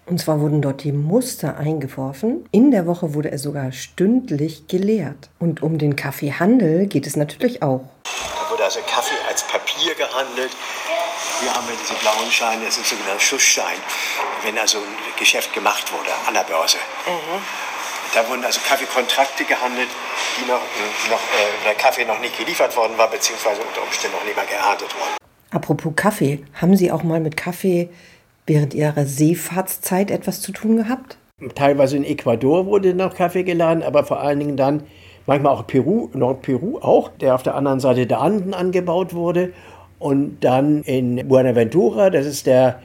Und 0.06 0.20
zwar 0.20 0.42
wurden 0.42 0.62
dort 0.62 0.84
die 0.84 0.92
Muster 0.92 1.58
eingeworfen. 1.58 2.46
In 2.52 2.72
der 2.72 2.86
Woche 2.88 3.14
wurde 3.14 3.32
er 3.32 3.40
sogar 3.40 3.72
stündlich 3.72 4.68
geleert. 4.68 5.30
Und 5.40 5.64
um 5.64 5.78
den 5.78 5.96
Kaffeehandel 5.96 6.88
geht 6.88 7.08
es 7.08 7.16
natürlich 7.16 7.64
auch. 7.64 7.82
Da 8.04 8.52
wurde 8.52 8.66
also 8.66 8.80
Kaffee 8.86 9.16
als 9.30 9.44
Papier 9.44 9.96
gehandelt. 9.96 10.52
Hier 11.40 11.54
haben 11.54 11.68
wir 11.68 11.76
diese 11.82 11.94
blauen 11.96 12.30
Scheine, 12.30 12.66
das 12.66 12.76
sind 12.76 12.86
sogenannte 12.86 13.24
Schussscheine, 13.24 13.80
wenn 14.44 14.58
also 14.58 14.78
ein 14.78 15.18
Geschäft 15.18 15.54
gemacht 15.54 15.92
wurde 15.92 16.12
an 16.28 16.34
der 16.34 16.44
Börse. 16.44 16.78
Mhm. 17.08 17.42
Da 18.14 18.28
wurden 18.30 18.44
also 18.44 18.60
Kaffeekontrakte 18.68 19.44
gehandelt, 19.46 19.90
die 20.38 20.46
noch, 20.46 20.62
noch 21.10 21.20
äh, 21.20 21.66
der 21.66 21.76
Kaffee 21.76 22.06
noch 22.06 22.20
nicht 22.20 22.38
geliefert 22.38 22.76
worden 22.78 22.98
war, 22.98 23.10
beziehungsweise 23.10 23.62
unter 23.62 23.82
Umständen 23.82 24.18
noch 24.18 24.26
nicht 24.26 24.36
mal 24.36 24.46
geerntet 24.46 24.94
worden. 25.00 25.18
Apropos 25.52 25.94
Kaffee, 25.96 26.44
haben 26.62 26.76
Sie 26.78 26.92
auch 26.92 27.04
mal 27.04 27.20
mit 27.20 27.38
Kaffee 27.38 27.90
während 28.46 28.74
Ihrer 28.74 29.06
Seefahrtszeit 29.06 30.12
etwas 30.12 30.42
zu 30.42 30.52
tun 30.52 30.78
gehabt? 30.78 31.18
Teilweise 31.56 31.98
in 31.98 32.04
Ecuador 32.04 32.66
wurde 32.66 32.94
noch 32.94 33.16
Kaffee 33.16 33.44
geladen, 33.44 33.84
aber 33.84 34.04
vor 34.04 34.22
allen 34.22 34.40
Dingen 34.40 34.58
dann 34.58 34.84
manchmal 35.26 35.54
auch 35.54 35.68
Peru, 35.68 36.10
Nordperu 36.14 36.80
auch, 36.80 37.10
der 37.10 37.36
auf 37.36 37.44
der 37.44 37.56
anderen 37.56 37.80
Seite 37.80 38.08
der 38.08 38.22
Anden 38.22 38.54
angebaut 38.54 39.14
wurde. 39.14 39.54
Und 40.00 40.44
dann 40.44 40.84
in 40.84 41.28
Buenaventura, 41.28 42.10
das 42.10 42.26
ist 42.26 42.46
der 42.46 42.82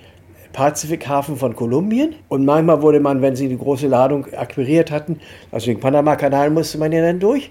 Pazifikhafen 0.53 1.37
von 1.37 1.55
Kolumbien. 1.55 2.15
Und 2.29 2.45
manchmal 2.45 2.83
wurde 2.83 3.00
man, 3.00 3.23
wenn 3.23 3.37
sie 3.37 3.47
eine 3.47 3.57
große 3.57 3.87
Ladung 3.87 4.33
akquiriert 4.35 4.91
hatten, 4.91 5.21
also 5.50 5.67
den 5.67 5.81
Panama-Kanal 5.81 6.50
musste 6.50 6.79
man 6.79 6.93
ja 6.93 7.03
dann 7.03 7.21
durch. 7.21 7.50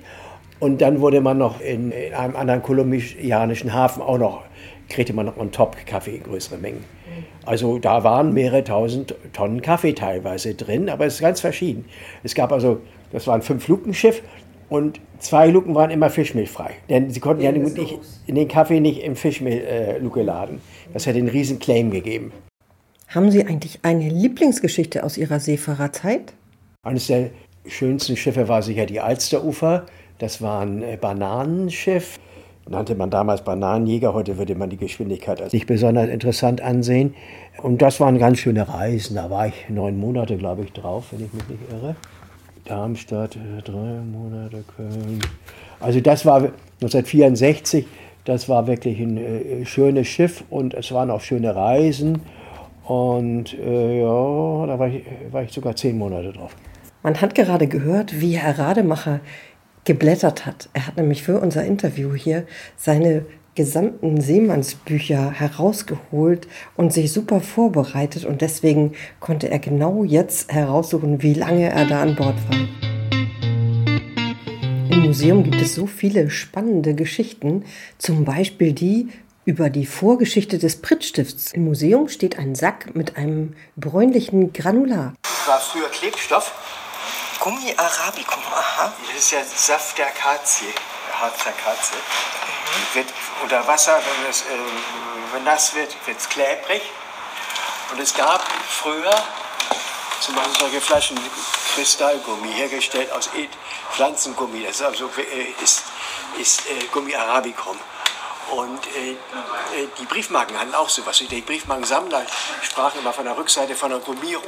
Und 0.60 0.82
dann 0.82 1.02
wurde 1.02 1.22
man 1.22 1.38
noch 1.38 1.62
in, 1.62 1.92
in 1.92 2.14
einem 2.14 2.36
anderen 2.36 2.64
kolumbianischen 2.64 3.74
Hafen 3.74 4.02
auch 4.02 4.18
noch, 4.18 4.42
kriegte 4.90 5.14
man 5.14 5.28
noch 5.28 5.38
on 5.38 5.52
top 5.52 5.76
Kaffee 5.86 6.16
in 6.16 6.24
größere 6.24 6.58
Mengen. 6.58 6.97
Also 7.48 7.80
da 7.80 8.04
waren 8.04 8.34
mehrere 8.34 8.66
tausend 8.66 9.16
Tonnen 9.32 9.62
Kaffee 9.62 9.94
teilweise 9.94 10.54
drin, 10.54 10.90
aber 10.90 11.06
es 11.06 11.16
ist 11.16 11.22
ganz 11.22 11.40
verschieden. 11.40 11.86
Es 12.24 12.36
gab 12.36 12.52
also, 12.52 12.82
das 13.14 13.26
war 13.26 13.36
ein 13.36 13.42
Fünf-Luken-Schiff 13.42 14.22
und 14.68 15.00
zwei 15.20 15.48
Luken 15.48 15.74
waren 15.74 15.90
immer 15.90 16.10
fischmehlfrei. 16.10 16.72
Denn 16.90 17.10
sie 17.10 17.22
konnten 17.22 17.42
ja 17.42 17.54
nicht, 17.54 17.98
in 18.26 18.36
den 18.36 18.50
Kaffee 18.50 18.82
nicht 18.82 19.02
im 19.02 19.16
Fischmehl-Luke 19.16 20.20
äh, 20.20 20.24
laden. 20.24 20.62
Das 20.92 21.06
hätte 21.06 21.20
einen 21.20 21.30
riesen 21.30 21.58
Claim 21.60 21.90
gegeben. 21.90 22.34
Haben 23.08 23.32
Sie 23.32 23.46
eigentlich 23.46 23.80
eine 23.82 24.10
Lieblingsgeschichte 24.10 25.06
aus 25.06 25.18
Ihrer 25.18 25.40
Seefahrerzeit? 25.40 26.34
Eines 26.84 27.08
der 27.08 27.30
schönsten 27.66 28.18
Schiffe 28.18 28.50
war 28.50 28.62
sicher 28.62 28.86
die 28.86 29.00
Alsterufer. 29.00 29.86
Das 30.20 30.42
war 30.42 30.64
ein 30.64 30.84
äh, 30.84 30.98
Bananenschiff. 31.00 32.20
Nannte 32.70 32.96
man 32.96 33.10
damals 33.10 33.44
Bananenjäger, 33.44 34.14
heute 34.14 34.38
würde 34.38 34.56
man 34.56 34.70
die 34.70 34.78
Geschwindigkeit 34.78 35.42
als 35.42 35.54
nicht 35.54 35.68
besonders 35.68 36.10
interessant 36.10 36.62
ansehen. 36.62 37.16
Und 37.62 37.82
das 37.82 38.00
waren 38.00 38.18
ganz 38.18 38.40
schöne 38.40 38.68
Reisen. 38.68 39.16
Da 39.16 39.30
war 39.30 39.48
ich 39.48 39.70
neun 39.70 39.98
Monate, 40.00 40.38
glaube 40.38 40.64
ich, 40.64 40.74
drauf, 40.74 41.06
wenn 41.12 41.26
ich 41.26 41.34
mich 41.34 41.48
nicht 41.48 41.62
irre. 41.72 41.96
Darmstadt, 42.66 43.38
äh, 43.38 43.62
drei 43.62 44.02
Monate, 44.02 44.64
Köln. 44.76 45.22
Also 45.80 46.02
das 46.02 46.26
war 46.26 46.38
1964, 46.82 47.86
das 48.26 48.50
war 48.50 48.68
wirklich 48.68 49.00
ein 49.00 49.18
äh, 49.18 49.66
schönes 49.66 50.08
Schiff 50.08 50.44
und 50.50 50.74
es 50.74 50.92
waren 50.92 51.10
auch 51.10 51.22
schöne 51.22 51.56
Reisen. 51.56 52.22
Und 52.84 53.54
äh, 53.54 54.02
ja, 54.02 54.66
da 54.66 54.80
war 54.80 54.88
ich, 54.88 55.04
war 55.32 55.44
ich 55.44 55.52
sogar 55.52 55.76
zehn 55.76 55.98
Monate 55.98 56.34
drauf. 56.34 56.56
Man 57.04 57.20
hat 57.22 57.36
gerade 57.36 57.68
gehört, 57.68 58.20
wie 58.20 58.38
Herr 58.38 58.60
Rademacher 58.60 59.22
geblättert 59.88 60.46
hat. 60.46 60.70
Er 60.74 60.86
hat 60.86 60.98
nämlich 60.98 61.24
für 61.24 61.40
unser 61.40 61.64
Interview 61.64 62.14
hier 62.14 62.46
seine 62.76 63.26
gesamten 63.56 64.20
Seemannsbücher 64.20 65.32
herausgeholt 65.32 66.48
und 66.76 66.92
sich 66.94 67.12
super 67.12 67.40
vorbereitet 67.40 68.26
und 68.26 68.42
deswegen 68.42 68.92
konnte 69.22 69.50
er 69.50 69.60
genau 69.60 70.04
jetzt 70.04 70.52
heraussuchen, 70.52 71.24
wie 71.24 71.34
lange 71.34 71.72
er 71.72 71.86
da 71.86 72.02
an 72.02 72.16
Bord 72.16 72.36
war. 72.50 72.68
Im 74.92 75.06
Museum 75.06 75.44
gibt 75.44 75.62
es 75.62 75.74
so 75.74 75.88
viele 75.88 76.30
spannende 76.30 76.94
Geschichten, 76.94 77.64
zum 77.98 78.26
Beispiel 78.26 78.74
die 78.74 79.08
über 79.46 79.70
die 79.70 79.86
Vorgeschichte 79.86 80.58
des 80.58 80.82
Prittstifts. 80.82 81.54
Im 81.54 81.64
Museum 81.64 82.10
steht 82.10 82.38
ein 82.38 82.56
Sack 82.56 82.94
mit 82.94 83.16
einem 83.16 83.54
bräunlichen 83.78 84.52
Granulat. 84.52 85.14
War 85.46 85.60
früher 85.62 85.88
Klebstoff. 85.90 86.87
Gummi 87.40 87.74
Arabicum, 87.78 88.44
aha. 88.52 88.94
Das 89.08 89.16
ist 89.16 89.32
ja 89.32 89.44
Saft 89.44 89.98
der 89.98 90.08
Akazie, 90.08 90.74
Harz 91.20 91.44
der 91.44 91.54
Akazie. 91.54 91.96
Mhm. 91.96 92.96
Wird 92.96 93.14
unter 93.44 93.68
Wasser, 93.68 93.96
wenn 93.96 94.30
es 94.30 94.42
äh, 94.42 94.46
wenn 95.34 95.44
nass 95.44 95.74
wird, 95.74 95.96
wird 96.06 96.20
es 96.20 96.30
klebrig. 96.30 96.82
Und 97.92 98.00
es 98.00 98.14
gab 98.14 98.44
früher 98.70 99.16
zum 100.20 100.36
Beispiel 100.36 100.60
solche 100.60 100.82
Flaschen 100.82 101.18
Kristallgummi 101.76 102.52
hergestellt 102.54 103.12
aus 103.12 103.30
Pflanzengummi. 103.92 104.64
Das 104.66 104.78
ist 104.78 104.82
also 104.82 105.10
äh, 105.18 105.64
ist, 105.64 105.84
ist 106.38 106.68
äh, 106.68 106.86
Gummi 106.92 107.16
Arabicum. 107.16 107.78
Und 108.52 108.88
äh, 108.96 109.12
äh, 109.12 109.88
die 110.00 110.06
Briefmarken 110.06 110.58
hatten 110.60 110.74
auch 110.74 110.90
sowas. 110.90 111.18
Die 111.18 111.42
Briefmarkensammler 111.42 112.26
sprachen 112.62 113.00
immer 113.00 113.14
von 113.14 113.26
der 113.26 113.38
Rückseite 113.38 113.76
von 113.76 113.90
der 113.90 114.00
Gummierung. 114.00 114.46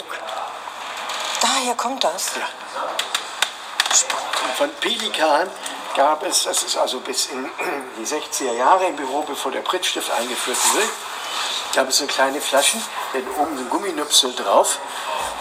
Daher 1.59 1.75
kommt 1.75 2.01
das? 2.05 2.31
Ja. 2.37 2.47
Von 4.55 4.69
Pelikan 4.79 5.49
gab 5.93 6.25
es, 6.25 6.43
das 6.43 6.63
ist 6.63 6.77
also 6.77 7.01
bis 7.01 7.25
in 7.27 7.49
die 7.99 8.05
60er 8.05 8.53
Jahre 8.53 8.85
im 8.85 8.95
Büro, 8.95 9.23
bevor 9.23 9.51
der 9.51 9.59
Prittstift 9.59 10.09
eingeführt 10.09 10.57
wurde, 10.73 10.85
gab 11.75 11.89
es 11.89 11.97
so 11.97 12.05
kleine 12.05 12.39
Flaschen, 12.39 12.81
dann 13.11 13.23
oben 13.37 13.57
so 13.57 13.63
ein 13.63 13.69
Gumminüpsel 13.69 14.33
drauf. 14.35 14.79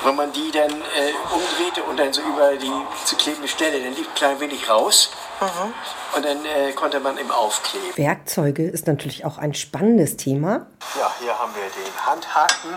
Wenn 0.02 0.16
man 0.16 0.33
die 0.33 0.50
dann 0.50 0.70
äh, 0.70 1.12
umdrehte 1.33 1.85
und 1.85 1.96
dann 1.98 2.12
so 2.12 2.20
über 2.22 2.57
die 2.57 2.72
zu 3.04 3.14
klebende 3.14 3.46
Stelle, 3.46 3.81
dann 3.81 3.94
lief 3.94 4.09
ein 4.09 4.14
klein 4.14 4.40
wenig 4.40 4.68
raus. 4.68 5.11
Mhm. 5.40 5.74
Und 6.16 6.24
dann 6.24 6.44
äh, 6.44 6.72
konnte 6.72 6.98
man 6.98 7.16
im 7.16 7.31
aufkleben. 7.31 7.96
Werkzeuge 7.96 8.68
ist 8.68 8.88
natürlich 8.88 9.24
auch 9.24 9.38
ein 9.38 9.54
spannendes 9.54 10.16
Thema. 10.16 10.66
Ja, 10.98 11.12
hier 11.20 11.38
haben 11.38 11.54
wir 11.54 11.62
den 11.62 12.07
Handhaken. 12.07 12.76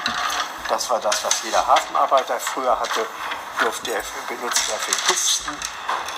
Das 0.71 0.89
war 0.89 0.99
das, 1.01 1.21
was 1.25 1.43
jeder 1.43 1.67
Hafenarbeiter 1.67 2.39
früher 2.39 2.79
hatte. 2.79 3.05
Durfte 3.59 3.91
er 3.91 4.01
benutzt 4.25 4.71
er 4.71 4.79
für 4.79 4.93
Kisten 5.11 5.53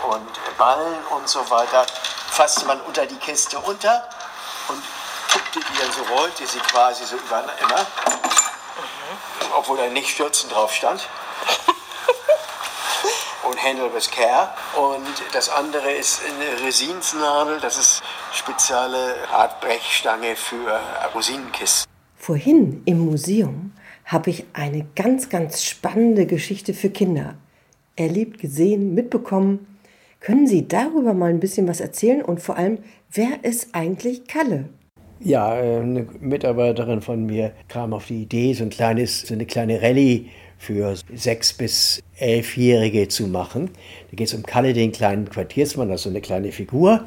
und 0.08 0.58
Ballen 0.60 1.04
und 1.10 1.28
so 1.28 1.50
weiter. 1.50 1.88
Fasste 2.30 2.64
man 2.66 2.80
unter 2.82 3.08
die 3.08 3.16
Kiste 3.16 3.58
unter 3.58 4.08
und 4.68 4.84
guckte 5.34 5.60
die 5.60 5.80
dann 5.80 5.92
so, 5.92 6.04
rollte 6.14 6.46
sie 6.46 6.60
quasi 6.60 7.04
so 7.04 7.16
über 7.16 7.44
immer. 7.62 7.80
Mhm. 7.80 9.54
Obwohl 9.56 9.78
da 9.78 9.88
nicht 9.88 10.12
Stürzen 10.12 10.52
drauf 10.52 10.72
stand 10.72 11.02
und 13.46 13.64
Handle 13.64 13.92
with 13.92 14.12
Care. 14.12 14.54
Und 14.76 15.08
das 15.32 15.50
andere 15.50 15.94
ist 15.94 16.22
eine 16.26 16.62
Resinsnadel, 16.64 17.60
das 17.60 17.78
ist 17.78 18.04
spezielle 18.32 19.28
Art 19.32 19.60
Brechstange 19.62 20.36
für 20.36 20.80
Rosinenkisten. 21.16 21.92
Vorhin 22.20 22.84
im 22.86 23.00
Museum 23.00 23.74
habe 24.06 24.30
ich 24.30 24.46
eine 24.54 24.86
ganz, 24.96 25.30
ganz 25.30 25.64
spannende 25.64 26.26
Geschichte 26.26 26.74
für 26.74 26.90
Kinder 26.90 27.36
erlebt, 27.96 28.40
gesehen, 28.40 28.94
mitbekommen. 28.94 29.68
Können 30.20 30.48
Sie 30.48 30.68
darüber 30.68 31.14
mal 31.14 31.30
ein 31.30 31.40
bisschen 31.40 31.68
was 31.68 31.80
erzählen 31.80 32.22
und 32.22 32.42
vor 32.42 32.58
allem, 32.58 32.80
wer 33.12 33.44
ist 33.44 33.70
eigentlich 33.74 34.26
Kalle? 34.28 34.70
Ja, 35.20 35.56
äh, 35.56 35.80
eine 35.80 36.08
Mitarbeiterin 36.20 37.02
von 37.02 37.26
mir 37.26 37.54
kam 37.68 37.94
auf 37.94 38.08
die 38.08 38.24
Idee, 38.24 38.54
so, 38.54 38.64
ein 38.64 38.70
kleines, 38.70 39.22
so 39.22 39.34
eine 39.34 39.46
kleine 39.46 39.82
Rallye 39.82 40.30
für 40.58 40.96
sechs 41.14 41.54
bis 41.54 42.02
elfjährige 42.18 43.08
zu 43.10 43.28
machen. 43.28 43.70
Da 44.10 44.16
geht 44.16 44.28
es 44.28 44.34
um 44.34 44.44
Kalle, 44.44 44.74
den 44.74 44.92
kleinen 44.92 45.30
Quartiersmann, 45.30 45.92
also 45.92 46.10
eine 46.10 46.22
kleine 46.22 46.52
Figur. 46.52 47.06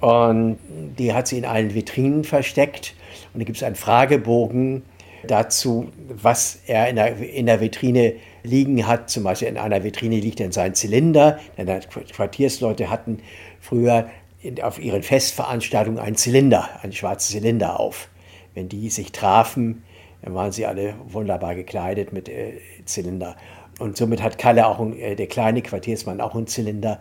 Und 0.00 0.58
die 0.98 1.12
hat 1.14 1.28
sie 1.28 1.38
in 1.38 1.44
allen 1.44 1.74
Vitrinen 1.74 2.24
versteckt. 2.24 2.94
Und 3.32 3.40
da 3.40 3.44
gibt 3.44 3.56
es 3.56 3.62
einen 3.62 3.76
Fragebogen 3.76 4.82
dazu, 5.26 5.88
was 6.08 6.60
er 6.66 6.88
in 6.88 6.96
der, 6.96 7.16
in 7.16 7.46
der 7.46 7.60
Vitrine 7.60 8.14
liegen 8.42 8.86
hat. 8.86 9.10
Zum 9.10 9.24
Beispiel 9.24 9.48
in 9.48 9.58
einer 9.58 9.84
Vitrine 9.84 10.16
liegt 10.16 10.40
dann 10.40 10.52
sein 10.52 10.74
Zylinder. 10.74 11.38
Denn 11.56 11.68
Quartiersleute 12.12 12.90
hatten 12.90 13.20
früher 13.60 14.10
auf 14.62 14.78
ihren 14.78 15.02
Festveranstaltungen 15.02 16.00
einen 16.00 16.16
Zylinder, 16.16 16.68
einen 16.82 16.92
schwarzen 16.92 17.38
Zylinder 17.38 17.78
auf. 17.78 18.08
Wenn 18.54 18.68
die 18.68 18.90
sich 18.90 19.12
trafen, 19.12 19.84
Dann 20.22 20.34
waren 20.34 20.52
sie 20.52 20.66
alle 20.66 20.94
wunderbar 21.08 21.54
gekleidet 21.54 22.12
mit 22.12 22.28
äh, 22.28 22.60
Zylinder. 22.84 23.36
Und 23.78 23.96
somit 23.96 24.22
hat 24.22 24.38
Kalle 24.38 24.66
auch, 24.66 24.80
äh, 24.94 25.16
der 25.16 25.26
kleine 25.26 25.62
Quartiersmann, 25.62 26.20
auch 26.20 26.34
einen 26.34 26.46
Zylinder. 26.46 27.00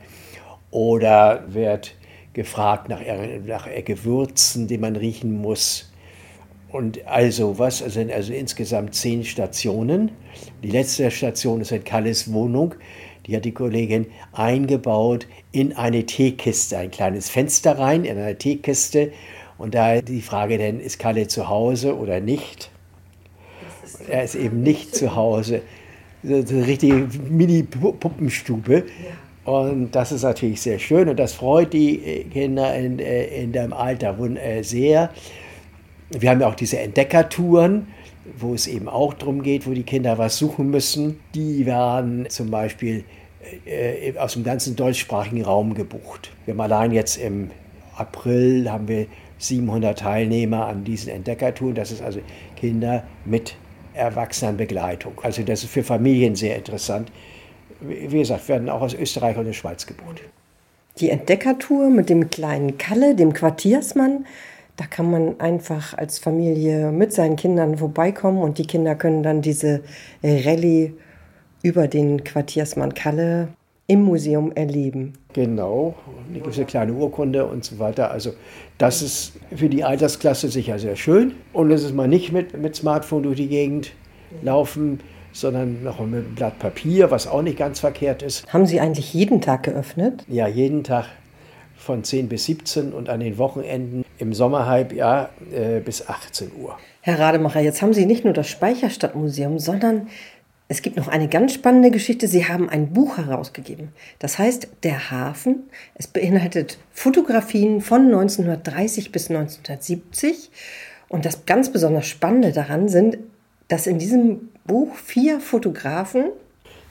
Oder 0.71 1.43
wird 1.47 1.95
gefragt 2.33 2.89
nach, 2.89 3.01
nach 3.45 3.67
Gewürzen, 3.85 4.67
die 4.67 4.77
man 4.77 4.95
riechen 4.95 5.39
muss. 5.39 5.90
Und 6.71 7.05
also 7.05 7.59
was, 7.59 7.83
also, 7.83 8.01
also 8.01 8.33
insgesamt 8.33 8.95
zehn 8.95 9.23
Stationen. 9.25 10.11
Die 10.63 10.69
letzte 10.69 11.11
Station 11.11 11.61
ist 11.61 11.71
in 11.71 11.83
Kalles 11.83 12.31
Wohnung. 12.31 12.75
Die 13.27 13.35
hat 13.35 13.45
die 13.45 13.51
Kollegin 13.51 14.07
eingebaut 14.31 15.27
in 15.51 15.73
eine 15.73 16.05
Teekiste, 16.05 16.77
ein 16.77 16.89
kleines 16.89 17.29
Fenster 17.29 17.77
rein 17.77 18.05
in 18.05 18.17
eine 18.17 18.37
Teekiste. 18.37 19.11
Und 19.57 19.75
da 19.75 20.01
die 20.01 20.21
Frage 20.21 20.57
denn, 20.57 20.79
ist 20.79 20.97
Kalle 20.97 21.27
zu 21.27 21.49
Hause 21.49 21.95
oder 21.97 22.19
nicht? 22.19 22.71
Er 24.07 24.23
ist 24.23 24.35
eben 24.35 24.63
nicht 24.63 24.95
zu 24.95 25.15
Hause. 25.15 25.61
So 26.23 26.35
eine 26.35 26.67
richtige 26.67 27.07
Mini-Puppenstube. 27.29 28.85
Und 29.43 29.91
das 29.91 30.11
ist 30.11 30.21
natürlich 30.21 30.61
sehr 30.61 30.79
schön 30.79 31.09
und 31.09 31.17
das 31.17 31.33
freut 31.33 31.73
die 31.73 32.25
Kinder 32.31 32.75
in, 32.75 32.99
äh, 32.99 33.25
in 33.41 33.51
dem 33.51 33.73
Alter 33.73 34.15
äh, 34.35 34.61
sehr. 34.61 35.09
Wir 36.11 36.29
haben 36.29 36.41
ja 36.41 36.47
auch 36.47 36.55
diese 36.55 36.79
Entdeckertouren, 36.79 37.87
wo 38.37 38.53
es 38.53 38.67
eben 38.67 38.87
auch 38.87 39.13
darum 39.13 39.43
geht, 39.43 39.65
wo 39.65 39.71
die 39.71 39.83
Kinder 39.83 40.17
was 40.17 40.37
suchen 40.37 40.69
müssen. 40.69 41.19
Die 41.33 41.65
werden 41.65 42.29
zum 42.29 42.51
Beispiel 42.51 43.05
äh, 43.65 44.17
aus 44.17 44.33
dem 44.33 44.43
ganzen 44.43 44.75
deutschsprachigen 44.75 45.43
Raum 45.43 45.73
gebucht. 45.73 46.31
Wir 46.45 46.53
haben 46.53 46.61
allein 46.61 46.91
jetzt 46.91 47.17
im 47.17 47.51
April 47.95 48.71
haben 48.71 48.87
wir 48.87 49.07
700 49.37 49.97
Teilnehmer 49.97 50.67
an 50.67 50.83
diesen 50.83 51.11
Entdeckertouren. 51.11 51.75
Das 51.75 51.91
ist 51.91 52.01
also 52.01 52.19
Kinder 52.55 53.03
mit 53.25 53.55
Erwachsenenbegleitung. 53.93 55.13
Also 55.23 55.43
das 55.43 55.63
ist 55.63 55.71
für 55.71 55.83
Familien 55.83 56.35
sehr 56.35 56.55
interessant. 56.55 57.11
Wie 57.81 58.19
gesagt, 58.19 58.47
werden 58.47 58.69
auch 58.69 58.81
aus 58.81 58.93
Österreich 58.93 59.37
und 59.37 59.45
der 59.45 59.53
Schweiz 59.53 59.87
gebucht. 59.87 60.21
Die 60.99 61.09
Entdeckertour 61.09 61.89
mit 61.89 62.09
dem 62.09 62.29
kleinen 62.29 62.77
Kalle, 62.77 63.15
dem 63.15 63.33
Quartiersmann, 63.33 64.25
da 64.81 64.87
kann 64.87 65.11
man 65.11 65.39
einfach 65.39 65.95
als 65.95 66.17
Familie 66.17 66.91
mit 66.91 67.13
seinen 67.13 67.35
Kindern 67.35 67.77
vorbeikommen 67.77 68.41
und 68.41 68.57
die 68.57 68.65
Kinder 68.65 68.95
können 68.95 69.21
dann 69.21 69.43
diese 69.43 69.81
Rallye 70.23 70.93
über 71.61 71.87
den 71.87 72.23
Quartiersmann 72.23 72.95
Kalle 72.95 73.49
im 73.85 74.01
Museum 74.01 74.51
erleben. 74.53 75.13
Genau, 75.33 75.93
eine 76.33 76.65
kleine 76.65 76.93
Urkunde 76.93 77.45
und 77.45 77.63
so 77.63 77.77
weiter. 77.77 78.09
Also 78.09 78.31
das 78.79 79.03
ist 79.03 79.33
für 79.55 79.69
die 79.69 79.83
Altersklasse 79.83 80.49
sicher 80.49 80.79
sehr 80.79 80.95
schön. 80.95 81.33
Und 81.53 81.69
es 81.69 81.83
ist 81.83 81.93
mal 81.93 82.07
nicht 82.07 82.31
mit, 82.31 82.59
mit 82.59 82.75
Smartphone 82.75 83.21
durch 83.21 83.37
die 83.37 83.49
Gegend 83.49 83.91
laufen, 84.41 84.99
sondern 85.31 85.83
noch 85.83 85.99
mit 85.99 86.25
einem 86.25 86.33
Blatt 86.33 86.57
Papier, 86.57 87.11
was 87.11 87.27
auch 87.27 87.43
nicht 87.43 87.59
ganz 87.59 87.79
verkehrt 87.79 88.23
ist. 88.23 88.51
Haben 88.51 88.65
Sie 88.65 88.79
eigentlich 88.79 89.13
jeden 89.13 89.41
Tag 89.41 89.61
geöffnet? 89.61 90.25
Ja, 90.27 90.47
jeden 90.47 90.83
Tag 90.83 91.05
von 91.81 92.03
10 92.03 92.29
bis 92.29 92.45
17 92.45 92.93
und 92.93 93.09
an 93.09 93.19
den 93.19 93.37
Wochenenden 93.37 94.05
im 94.19 94.33
Sommerhalbjahr 94.33 95.29
äh, 95.51 95.79
bis 95.79 96.07
18 96.07 96.51
Uhr. 96.61 96.77
Herr 97.01 97.19
Rademacher, 97.19 97.59
jetzt 97.59 97.81
haben 97.81 97.93
Sie 97.93 98.05
nicht 98.05 98.23
nur 98.23 98.33
das 98.33 98.47
Speicherstadtmuseum, 98.47 99.57
sondern 99.57 100.07
es 100.67 100.81
gibt 100.81 100.95
noch 100.95 101.07
eine 101.07 101.27
ganz 101.27 101.53
spannende 101.53 101.91
Geschichte. 101.91 102.27
Sie 102.27 102.47
haben 102.47 102.69
ein 102.69 102.93
Buch 102.93 103.17
herausgegeben. 103.17 103.89
Das 104.19 104.37
heißt 104.37 104.69
Der 104.83 105.11
Hafen. 105.11 105.63
Es 105.95 106.07
beinhaltet 106.07 106.77
Fotografien 106.93 107.81
von 107.81 108.05
1930 108.05 109.11
bis 109.11 109.29
1970. 109.29 110.51
Und 111.09 111.25
das 111.25 111.45
ganz 111.45 111.73
besonders 111.73 112.07
Spannende 112.07 112.53
daran 112.53 112.87
sind, 112.87 113.17
dass 113.67 113.87
in 113.87 113.99
diesem 113.99 114.49
Buch 114.65 114.95
vier 114.95 115.39
Fotografen 115.41 116.25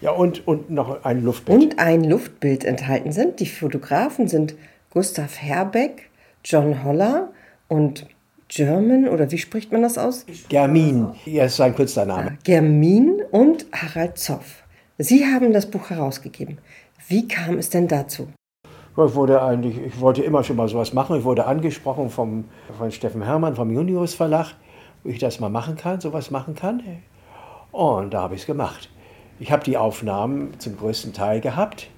ja, 0.00 0.10
und, 0.10 0.46
und 0.46 0.70
noch 0.70 1.04
ein 1.04 1.22
Luftbild. 1.22 1.62
Und 1.62 1.78
ein 1.78 2.04
Luftbild 2.04 2.64
enthalten 2.64 3.12
sind. 3.12 3.40
Die 3.40 3.46
Fotografen 3.46 4.28
sind 4.28 4.54
Gustav 4.92 5.40
Herbeck, 5.40 6.10
John 6.44 6.82
Holler 6.82 7.28
und 7.68 8.06
German 8.48 9.06
oder 9.08 9.30
wie 9.30 9.38
spricht 9.38 9.70
man 9.70 9.82
das 9.82 9.96
aus? 9.96 10.26
Germin, 10.48 11.12
ja, 11.26 11.44
ist 11.44 11.58
sein 11.58 11.76
Künstlername. 11.76 12.30
Ja, 12.30 12.36
Germin 12.42 13.22
und 13.30 13.66
Harald 13.72 14.18
Zoff. 14.18 14.64
Sie 14.98 15.24
haben 15.24 15.52
das 15.52 15.70
Buch 15.70 15.90
herausgegeben. 15.90 16.58
Wie 17.06 17.28
kam 17.28 17.58
es 17.58 17.70
denn 17.70 17.86
dazu? 17.86 18.30
Ich, 18.64 19.14
wurde 19.14 19.40
eigentlich, 19.40 19.78
ich 19.78 20.00
wollte 20.00 20.24
immer 20.24 20.42
schon 20.42 20.56
mal 20.56 20.68
sowas 20.68 20.92
machen. 20.92 21.16
Ich 21.16 21.24
wurde 21.24 21.46
angesprochen 21.46 22.10
vom, 22.10 22.46
von 22.76 22.90
Steffen 22.90 23.22
Hermann 23.22 23.54
vom 23.54 23.70
Junius 23.70 24.14
Verlag, 24.14 24.56
wo 25.04 25.10
ich 25.10 25.20
das 25.20 25.38
mal 25.38 25.50
machen 25.50 25.76
kann, 25.76 26.00
sowas 26.00 26.32
machen 26.32 26.56
kann. 26.56 26.82
Und 27.70 28.12
da 28.12 28.22
habe 28.22 28.34
ich 28.34 28.40
es 28.40 28.46
gemacht. 28.46 28.90
Ich 29.38 29.52
habe 29.52 29.62
die 29.62 29.76
Aufnahmen 29.76 30.58
zum 30.58 30.76
größten 30.76 31.12
Teil 31.12 31.40
gehabt 31.40 31.88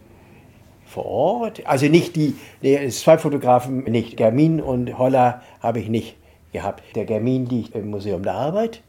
vor 0.93 1.07
Ort. 1.07 1.67
Also 1.67 1.87
nicht 1.87 2.15
die, 2.17 2.37
die 2.63 2.89
zwei 2.89 3.19
Fotografen 3.19 3.85
nicht. 3.85 4.17
Germin 4.17 4.61
und 4.61 4.99
Holler 4.99 5.43
habe 5.61 5.81
ich 5.81 5.89
nicht 5.89 6.17
gehabt. 6.53 6.83
Der 6.95 7.07
Germin 7.07 7.47
liegt 7.47 7.75
im 7.75 7.91
Museum 7.91 8.23
der 8.23 8.35
Arbeit, 8.35 8.83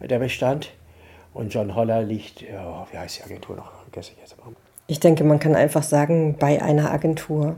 der 0.00 0.18
Bestand. 0.18 0.70
Und 1.34 1.54
John 1.54 1.74
Holler 1.74 2.02
liegt, 2.02 2.42
oh, 2.42 2.86
wie 2.90 2.98
heißt 2.98 3.18
die 3.18 3.22
Agentur 3.24 3.56
noch? 3.56 3.70
Vergesse 3.84 4.12
ich 4.14 4.20
jetzt 4.20 4.36
mal. 4.38 4.52
Ich 4.86 5.00
denke, 5.00 5.24
man 5.24 5.38
kann 5.38 5.54
einfach 5.54 5.82
sagen, 5.82 6.36
bei 6.38 6.60
einer 6.60 6.90
Agentur. 6.90 7.56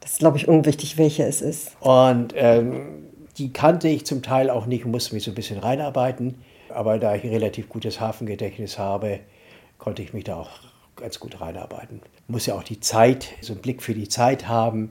Das 0.00 0.12
ist, 0.12 0.18
glaube 0.18 0.36
ich, 0.36 0.48
unwichtig, 0.48 0.98
welche 0.98 1.24
es 1.24 1.40
ist. 1.40 1.76
Und 1.80 2.34
ähm, 2.36 3.08
die 3.38 3.52
kannte 3.52 3.88
ich 3.88 4.06
zum 4.06 4.22
Teil 4.22 4.50
auch 4.50 4.66
nicht, 4.66 4.84
musste 4.84 5.14
mich 5.14 5.24
so 5.24 5.30
ein 5.30 5.34
bisschen 5.34 5.58
reinarbeiten. 5.58 6.42
Aber 6.68 6.98
da 6.98 7.14
ich 7.14 7.24
ein 7.24 7.30
relativ 7.30 7.68
gutes 7.68 8.00
Hafengedächtnis 8.00 8.78
habe, 8.78 9.20
konnte 9.78 10.02
ich 10.02 10.12
mich 10.12 10.24
da 10.24 10.36
auch 10.36 10.50
ganz 10.96 11.20
gut 11.20 11.40
reinarbeiten. 11.40 12.00
Muss 12.28 12.46
ja 12.46 12.54
auch 12.54 12.62
die 12.62 12.80
Zeit, 12.80 13.28
so 13.40 13.52
einen 13.52 13.62
Blick 13.62 13.82
für 13.82 13.94
die 13.94 14.08
Zeit 14.08 14.48
haben. 14.48 14.90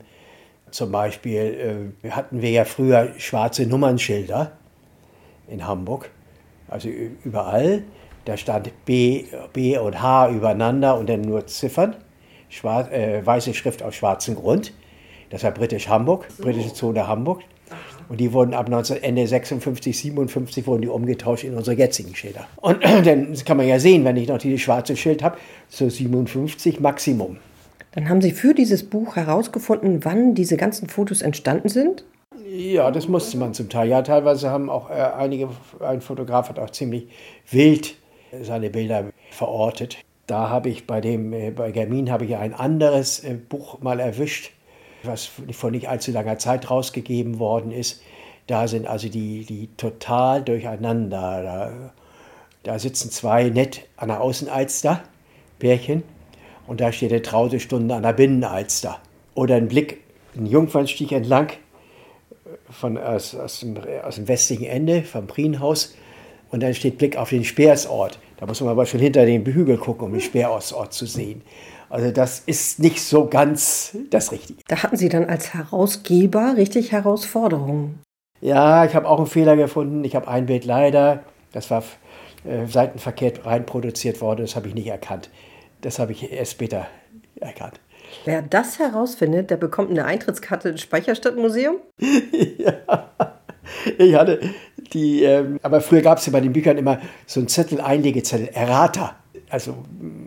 Zum 0.71 0.91
Beispiel 0.91 1.93
äh, 2.03 2.09
hatten 2.09 2.41
wir 2.41 2.51
ja 2.51 2.65
früher 2.65 3.13
schwarze 3.17 3.65
Nummernschilder 3.65 4.53
in 5.47 5.65
Hamburg, 5.65 6.09
also 6.67 6.89
überall. 6.89 7.83
Da 8.25 8.37
stand 8.37 8.71
B, 8.85 9.25
B 9.51 9.77
und 9.77 10.01
H 10.01 10.29
übereinander 10.29 10.97
und 10.97 11.09
dann 11.09 11.21
nur 11.21 11.45
Ziffern, 11.45 11.95
Schwarz, 12.49 12.89
äh, 12.91 13.25
weiße 13.25 13.53
Schrift 13.53 13.83
auf 13.83 13.93
schwarzem 13.93 14.35
Grund. 14.35 14.73
Das 15.29 15.43
war 15.43 15.51
britisch 15.51 15.87
Hamburg, 15.89 16.27
britische 16.37 16.73
Zone 16.73 17.07
Hamburg. 17.07 17.41
Und 18.09 18.19
die 18.19 18.33
wurden 18.33 18.53
ab 18.53 18.69
19, 18.69 19.03
Ende 19.03 19.25
56, 19.25 19.97
57 19.97 20.67
wurden 20.67 20.81
die 20.81 20.87
umgetauscht 20.87 21.43
in 21.43 21.55
unsere 21.55 21.77
jetzigen 21.77 22.15
Schilder. 22.15 22.47
Und 22.57 22.83
dann 23.05 23.33
kann 23.45 23.57
man 23.57 23.67
ja 23.67 23.79
sehen, 23.79 24.05
wenn 24.05 24.17
ich 24.17 24.27
noch 24.27 24.37
dieses 24.37 24.61
schwarze 24.61 24.95
Schild 24.95 25.23
habe, 25.23 25.37
so 25.69 25.89
57 25.89 26.79
Maximum. 26.79 27.37
Dann 27.93 28.09
haben 28.09 28.21
Sie 28.21 28.31
für 28.31 28.53
dieses 28.53 28.83
Buch 28.83 29.15
herausgefunden, 29.15 30.03
wann 30.03 30.33
diese 30.33 30.57
ganzen 30.57 30.89
Fotos 30.89 31.21
entstanden 31.21 31.69
sind? 31.69 32.03
Ja, 32.47 32.91
das 32.91 33.07
musste 33.07 33.37
man 33.37 33.53
zum 33.53 33.69
Teil. 33.69 33.89
Ja, 33.89 34.01
teilweise 34.01 34.49
haben 34.49 34.69
auch 34.69 34.89
äh, 34.89 34.93
einige, 34.93 35.49
ein 35.79 36.01
Fotograf 36.01 36.49
hat 36.49 36.59
auch 36.59 36.71
ziemlich 36.71 37.07
wild 37.49 37.95
seine 38.41 38.69
Bilder 38.69 39.05
verortet. 39.31 39.97
Da 40.27 40.49
habe 40.49 40.69
ich 40.69 40.87
bei 40.87 41.01
dem, 41.01 41.33
äh, 41.33 41.51
bei 41.51 41.71
Germin 41.71 42.11
habe 42.11 42.25
ich 42.25 42.35
ein 42.35 42.53
anderes 42.53 43.23
äh, 43.23 43.33
Buch 43.33 43.81
mal 43.81 43.99
erwischt, 43.99 44.51
was 45.05 45.29
vor 45.51 45.71
nicht 45.71 45.89
allzu 45.89 46.11
langer 46.11 46.37
Zeit 46.37 46.69
rausgegeben 46.69 47.39
worden 47.39 47.71
ist. 47.71 48.01
Da 48.47 48.67
sind 48.67 48.87
also 48.87 49.09
die, 49.09 49.45
die 49.45 49.69
total 49.77 50.43
durcheinander. 50.43 51.43
Da, 51.43 51.93
da 52.63 52.79
sitzen 52.79 53.11
zwei 53.11 53.49
nett 53.49 53.81
an 53.97 54.09
der 54.09 54.21
Außenalster, 54.21 55.03
Pärchen, 55.59 56.03
und 56.67 56.81
da 56.81 56.91
steht 56.91 57.11
eine 57.11 57.21
traute 57.21 57.59
Stunde 57.59 57.95
an 57.95 58.03
der 58.03 58.13
Binnenalster. 58.13 58.99
Oder 59.35 59.55
ein 59.55 59.67
Blick, 59.67 60.01
ein 60.35 60.45
Jungfernstich 60.45 61.11
entlang 61.11 61.49
von, 62.69 62.97
aus, 62.97 63.35
aus, 63.35 63.59
dem, 63.61 63.77
aus 64.03 64.15
dem 64.15 64.27
westlichen 64.27 64.65
Ende 64.65 65.03
vom 65.03 65.27
Prienhaus. 65.27 65.95
Und 66.53 66.61
dann 66.61 66.75
steht 66.75 66.99
Blick 66.99 67.17
auf 67.17 67.31
den 67.31 67.43
Speersort. 67.43 68.19
Da 68.37 68.45
muss 68.45 68.61
man 68.61 68.69
aber 68.69 68.85
schon 68.85 68.99
hinter 68.99 69.25
den 69.25 69.43
Hügel 69.43 69.75
gucken, 69.77 70.05
um 70.05 70.11
den 70.11 70.21
Speersort 70.21 70.93
zu 70.93 71.07
sehen. 71.07 71.41
Also 71.89 72.11
das 72.11 72.41
ist 72.41 72.77
nicht 72.77 73.01
so 73.01 73.25
ganz 73.25 73.97
das 74.11 74.31
Richtige. 74.31 74.61
Da 74.67 74.83
hatten 74.83 74.95
Sie 74.95 75.09
dann 75.09 75.25
als 75.25 75.55
Herausgeber 75.55 76.53
richtig 76.55 76.91
Herausforderungen. 76.91 77.99
Ja, 78.39 78.85
ich 78.85 78.93
habe 78.93 79.09
auch 79.09 79.17
einen 79.17 79.25
Fehler 79.25 79.55
gefunden. 79.55 80.03
Ich 80.03 80.15
habe 80.15 80.27
ein 80.27 80.45
Bild 80.45 80.63
leider, 80.65 81.23
das 81.53 81.71
war 81.71 81.83
äh, 82.45 82.67
seitenverkehrt 82.67 83.47
reinproduziert 83.47 84.21
worden, 84.21 84.41
das 84.41 84.55
habe 84.55 84.67
ich 84.67 84.75
nicht 84.75 84.87
erkannt. 84.87 85.31
Das 85.81 85.97
habe 85.97 86.11
ich 86.11 86.31
erst 86.31 86.51
später 86.51 86.85
erkannt. 87.39 87.79
Wer 88.25 88.43
das 88.43 88.77
herausfindet, 88.77 89.49
der 89.49 89.57
bekommt 89.57 89.89
eine 89.89 90.05
Eintrittskarte 90.05 90.69
ins 90.69 90.81
Speicherstadtmuseum? 90.81 91.77
ja. 92.59 93.09
Ich 93.97 94.13
hatte 94.15 94.39
die, 94.93 95.23
ähm, 95.23 95.59
aber 95.61 95.81
früher 95.81 96.01
gab 96.01 96.17
es 96.17 96.25
ja 96.25 96.31
bei 96.31 96.41
den 96.41 96.53
Büchern 96.53 96.77
immer 96.77 96.99
so 97.25 97.39
einen 97.39 97.47
Zettel, 97.47 97.81
Einlegezettel, 97.81 98.49
Errata. 98.53 99.15
Also 99.49 99.75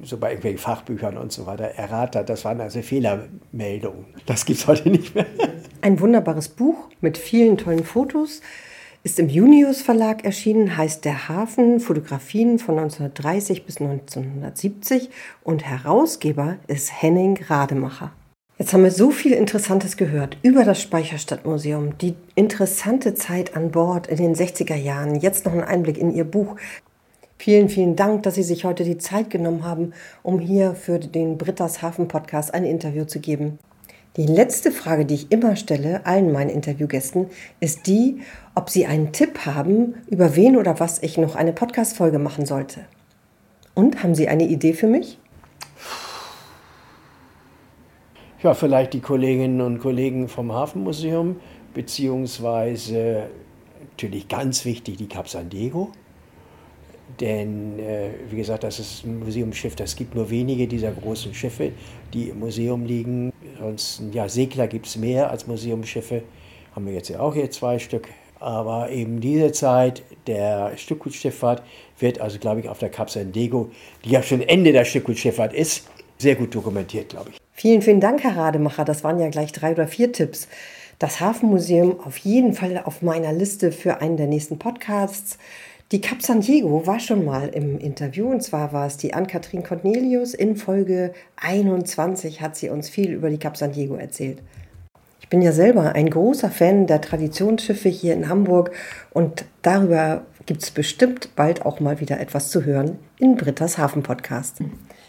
so 0.03 0.19
bei 0.19 0.29
irgendwelchen 0.29 0.59
Fachbüchern 0.59 1.17
und 1.17 1.33
so 1.33 1.47
weiter, 1.47 1.65
Errata, 1.65 2.23
das 2.23 2.45
waren 2.45 2.61
also 2.61 2.81
Fehlermeldungen. 2.81 4.07
Das 4.25 4.45
gibt 4.45 4.61
es 4.61 4.67
heute 4.67 4.89
nicht 4.89 5.15
mehr. 5.15 5.27
Ein 5.81 5.99
wunderbares 6.01 6.49
Buch 6.49 6.77
mit 7.01 7.19
vielen 7.19 7.59
tollen 7.59 7.85
Fotos 7.85 8.41
ist 9.03 9.21
im 9.21 9.29
Junius 9.29 9.83
Verlag 9.83 10.25
erschienen, 10.25 10.77
heißt 10.77 11.05
Der 11.05 11.29
Hafen, 11.29 11.79
Fotografien 11.79 12.59
von 12.59 12.79
1930 12.79 13.65
bis 13.65 13.81
1970 13.81 15.11
und 15.45 15.65
Herausgeber 15.65 16.57
ist 16.67 17.03
Henning 17.03 17.39
Rademacher. 17.49 18.13
Jetzt 18.59 18.73
haben 18.73 18.85
wir 18.85 18.91
so 18.91 19.11
viel 19.11 19.33
Interessantes 19.33 19.99
gehört 19.99 20.39
über 20.43 20.65
das 20.65 20.81
Speicherstadtmuseum, 20.81 21.99
die 21.99 22.15
interessante 22.37 23.13
Zeit 23.13 23.55
an 23.55 23.71
Bord 23.71 24.07
in 24.07 24.17
den 24.17 24.35
60er 24.35 24.77
Jahren, 24.77 25.15
jetzt 25.17 25.45
noch 25.45 25.53
ein 25.53 25.63
Einblick 25.63 25.99
in 25.99 26.11
Ihr 26.11 26.25
Buch. 26.25 26.57
Vielen, 27.37 27.69
vielen 27.69 27.97
Dank, 27.97 28.23
dass 28.23 28.37
Sie 28.37 28.43
sich 28.43 28.65
heute 28.65 28.85
die 28.85 28.97
Zeit 28.97 29.29
genommen 29.29 29.63
haben, 29.63 29.93
um 30.23 30.39
hier 30.39 30.75
für 30.75 30.99
den 30.99 31.37
Britta's 31.37 31.83
Hafen 31.83 32.09
Podcast 32.09 32.55
ein 32.55 32.65
Interview 32.65 33.05
zu 33.05 33.21
geben. 33.21 33.59
Die 34.17 34.25
letzte 34.25 34.73
Frage, 34.73 35.05
die 35.05 35.17
ich 35.17 35.31
immer 35.31 35.57
stelle, 35.57 36.07
allen 36.07 36.33
meinen 36.33 36.49
Interviewgästen, 36.49 37.27
ist 37.61 37.87
die, 37.87 38.23
ob 38.55 38.71
sie 38.71 38.87
einen 38.87 39.13
Tipp 39.13 39.45
haben, 39.45 39.97
über 40.09 40.35
wen 40.35 40.57
oder 40.57 40.81
was 40.81 41.03
ich 41.03 41.19
noch 41.19 41.37
eine 41.37 41.53
Podcast-Folge 41.53 42.19
machen 42.19 42.47
sollte. 42.47 42.87
Und 43.75 44.03
haben 44.03 44.15
Sie 44.15 44.29
eine 44.29 44.45
Idee 44.45 44.73
für 44.73 44.87
mich? 44.87 45.19
Ja, 48.43 48.53
vielleicht 48.53 48.93
die 48.93 49.01
Kolleginnen 49.01 49.63
und 49.63 49.79
Kollegen 49.79 50.29
vom 50.29 50.53
Hafenmuseum, 50.53 51.37
beziehungsweise 51.73 53.31
natürlich 53.93 54.29
ganz 54.29 54.67
wichtig 54.67 54.99
die 54.99 55.09
Cap 55.09 55.27
San 55.27 55.49
Diego. 55.49 55.91
Denn, 57.19 57.79
äh, 57.79 58.11
wie 58.29 58.37
gesagt, 58.37 58.63
das 58.65 58.79
ist 58.79 59.05
ein 59.07 59.21
Museumsschiff, 59.21 59.75
das 59.75 59.97
gibt 59.97 60.15
nur 60.15 60.29
wenige 60.29 60.67
dieser 60.67 60.93
großen 60.93 61.33
Schiffe, 61.33 61.73
die 62.13 62.29
im 62.29 62.41
Museum 62.41 62.85
liegen. 62.85 63.33
Sonst, 63.59 64.03
ja, 64.13 64.29
Segler 64.29 64.67
gibt 64.67 64.87
es 64.87 64.97
mehr 64.97 65.31
als 65.31 65.47
Museumsschiffe. 65.47 66.23
Haben 66.75 66.87
wir 66.87 66.93
jetzt 66.93 67.09
ja 67.09 67.21
auch 67.21 67.33
hier 67.33 67.51
zwei 67.51 67.79
Stück. 67.79 68.09
Aber 68.39 68.91
eben 68.91 69.21
diese 69.21 69.51
Zeit 69.53 70.03
der 70.27 70.77
Stückgutschifffahrt 70.77 71.63
wird 71.99 72.21
also, 72.21 72.39
glaube 72.39 72.61
ich, 72.61 72.69
auf 72.69 72.81
der 72.81 72.91
Cap 72.91 73.09
San 73.09 73.33
Diego, 73.33 73.71
die 74.05 74.11
ja 74.11 74.23
schon 74.23 74.43
Ende 74.43 74.73
der 74.73 74.85
Stückgutschifffahrt 74.85 75.55
ist, 75.55 75.89
sehr 76.19 76.35
gut 76.35 76.55
dokumentiert, 76.55 77.09
glaube 77.09 77.31
ich. 77.31 77.46
Vielen, 77.59 77.81
vielen 77.81 78.01
Dank, 78.01 78.23
Herr 78.23 78.37
Rademacher. 78.37 78.85
Das 78.85 79.03
waren 79.03 79.19
ja 79.19 79.31
gleich 79.31 79.51
drei 79.51 79.73
oder 79.73 79.89
vier 79.89 80.13
Tipps. 80.13 80.47
Das 80.99 81.21
Hafenmuseum 81.21 81.99
auf 82.01 82.19
jeden 82.19 82.53
Fall 82.53 82.83
auf 82.85 83.01
meiner 83.01 83.33
Liste 83.33 83.73
für 83.73 84.03
einen 84.03 84.19
der 84.19 84.27
nächsten 84.27 84.59
Podcasts. 84.59 85.39
Die 85.91 86.03
Cap 86.03 86.21
San 86.21 86.43
Diego 86.43 86.87
war 86.87 87.01
schon 87.01 87.25
mal 87.25 87.49
im 87.49 87.79
Interview 87.79 88.29
und 88.29 88.43
zwar 88.43 88.75
war 88.75 88.87
es 88.87 88.99
die 88.99 89.15
Ann-Kathrin 89.15 89.63
Cornelius. 89.63 90.35
In 90.35 90.57
Folge 90.57 91.15
21 91.37 92.43
hat 92.43 92.57
sie 92.57 92.69
uns 92.69 92.91
viel 92.91 93.15
über 93.15 93.31
die 93.31 93.39
Cap 93.39 93.57
San 93.57 93.73
Diego 93.73 93.95
erzählt. 93.95 94.43
Ich 95.23 95.31
bin 95.31 95.41
ja 95.41 95.53
selber 95.53 95.95
ein 95.95 96.11
großer 96.11 96.51
Fan 96.51 96.87
der 96.87 97.01
Traditionsschiffe 97.01 97.89
hier 97.89 98.13
in 98.13 98.29
Hamburg 98.29 98.71
und 99.15 99.47
darüber 99.63 100.27
gibt 100.45 100.63
es 100.63 100.71
bestimmt 100.71 101.35
bald 101.37 101.65
auch 101.65 101.81
mal 101.81 102.01
wieder 102.01 102.21
etwas 102.21 102.51
zu 102.51 102.67
hören 102.67 102.99
in 103.19 103.37
Britta's 103.37 103.79
Hafen 103.79 104.03
Podcast. 104.03 104.61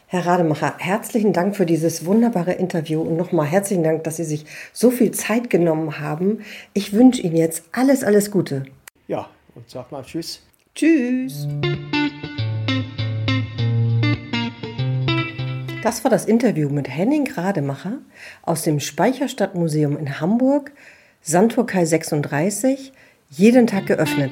Herr 0.10 0.26
Rademacher, 0.26 0.76
herzlichen 0.78 1.34
Dank 1.34 1.58
für 1.58 1.66
dieses 1.66 2.06
wunderbare 2.06 2.54
Interview 2.54 3.02
und 3.02 3.18
nochmal 3.18 3.46
herzlichen 3.46 3.84
Dank, 3.84 4.06
dass 4.06 4.16
Sie 4.16 4.24
sich 4.24 4.46
so 4.72 4.90
viel 4.90 5.12
Zeit 5.12 5.50
genommen 5.50 6.00
haben. 6.00 6.46
Ich 6.72 6.94
wünsche 6.94 7.22
Ihnen 7.22 7.36
jetzt 7.36 7.66
alles, 7.74 8.06
alles 8.06 8.32
Gute. 8.32 8.64
Ja, 9.10 9.28
und 9.54 9.70
sag 9.70 9.92
mal 9.92 10.04
Tschüss. 10.04 10.42
Tschüss. 10.74 11.46
Das 15.84 16.06
war 16.06 16.10
das 16.10 16.24
Interview 16.24 16.70
mit 16.70 16.88
Henning 16.88 17.30
Rademacher 17.30 17.98
aus 18.44 18.62
dem 18.62 18.80
Speicherstadtmuseum 18.80 19.98
in 19.98 20.22
Hamburg, 20.22 20.72
Sandturkai 21.22 21.84
36, 21.84 22.94
jeden 23.30 23.68
Tag 23.68 23.88
geöffnet. 23.88 24.32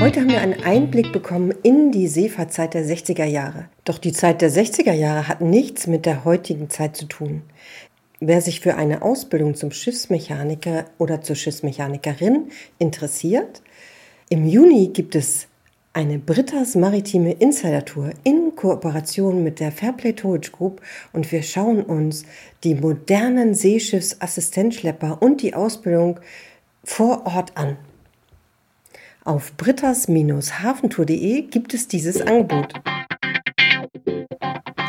Heute 0.00 0.20
haben 0.20 0.30
wir 0.30 0.40
einen 0.40 0.62
Einblick 0.62 1.12
bekommen 1.12 1.52
in 1.62 1.92
die 1.92 2.08
Seefahrtzeit 2.08 2.72
der 2.72 2.86
60er 2.86 3.26
Jahre. 3.26 3.68
Doch 3.84 3.98
die 3.98 4.12
Zeit 4.12 4.40
der 4.40 4.50
60er 4.50 4.94
Jahre 4.94 5.28
hat 5.28 5.42
nichts 5.42 5.86
mit 5.86 6.06
der 6.06 6.24
heutigen 6.24 6.70
Zeit 6.70 6.96
zu 6.96 7.04
tun. 7.04 7.42
Wer 8.18 8.40
sich 8.40 8.60
für 8.60 8.76
eine 8.76 9.02
Ausbildung 9.02 9.56
zum 9.56 9.72
Schiffsmechaniker 9.72 10.86
oder 10.96 11.20
zur 11.20 11.36
Schiffsmechanikerin 11.36 12.50
interessiert, 12.78 13.60
im 14.30 14.46
Juni 14.46 14.88
gibt 14.88 15.14
es 15.16 15.48
eine 15.92 16.18
Britta's 16.18 16.76
Maritime 16.76 17.32
Insider 17.32 17.84
Tour 17.84 18.12
in 18.24 18.56
Kooperation 18.56 19.44
mit 19.44 19.60
der 19.60 19.70
Fairplay 19.70 20.14
Towage 20.14 20.50
Group 20.50 20.80
und 21.12 21.30
wir 21.30 21.42
schauen 21.42 21.82
uns 21.82 22.24
die 22.64 22.74
modernen 22.74 23.54
Seeschiffsassistenzschlepper 23.54 25.20
und 25.20 25.42
die 25.42 25.52
Ausbildung 25.52 26.20
vor 26.84 27.26
Ort 27.26 27.54
an. 27.58 27.76
Auf 29.24 29.56
britta's-hafentour.de 29.56 31.42
gibt 31.42 31.74
es 31.74 31.88
dieses 31.88 32.22
Angebot. 32.22 32.74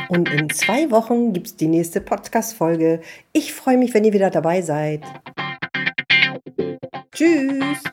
Und 0.09 0.29
in 0.29 0.49
zwei 0.49 0.89
Wochen 0.91 1.33
gibt 1.33 1.47
es 1.47 1.55
die 1.55 1.67
nächste 1.67 2.01
Podcast-Folge. 2.01 3.01
Ich 3.33 3.53
freue 3.53 3.77
mich, 3.77 3.93
wenn 3.93 4.03
ihr 4.03 4.13
wieder 4.13 4.29
dabei 4.29 4.61
seid. 4.61 5.03
Tschüss! 7.13 7.83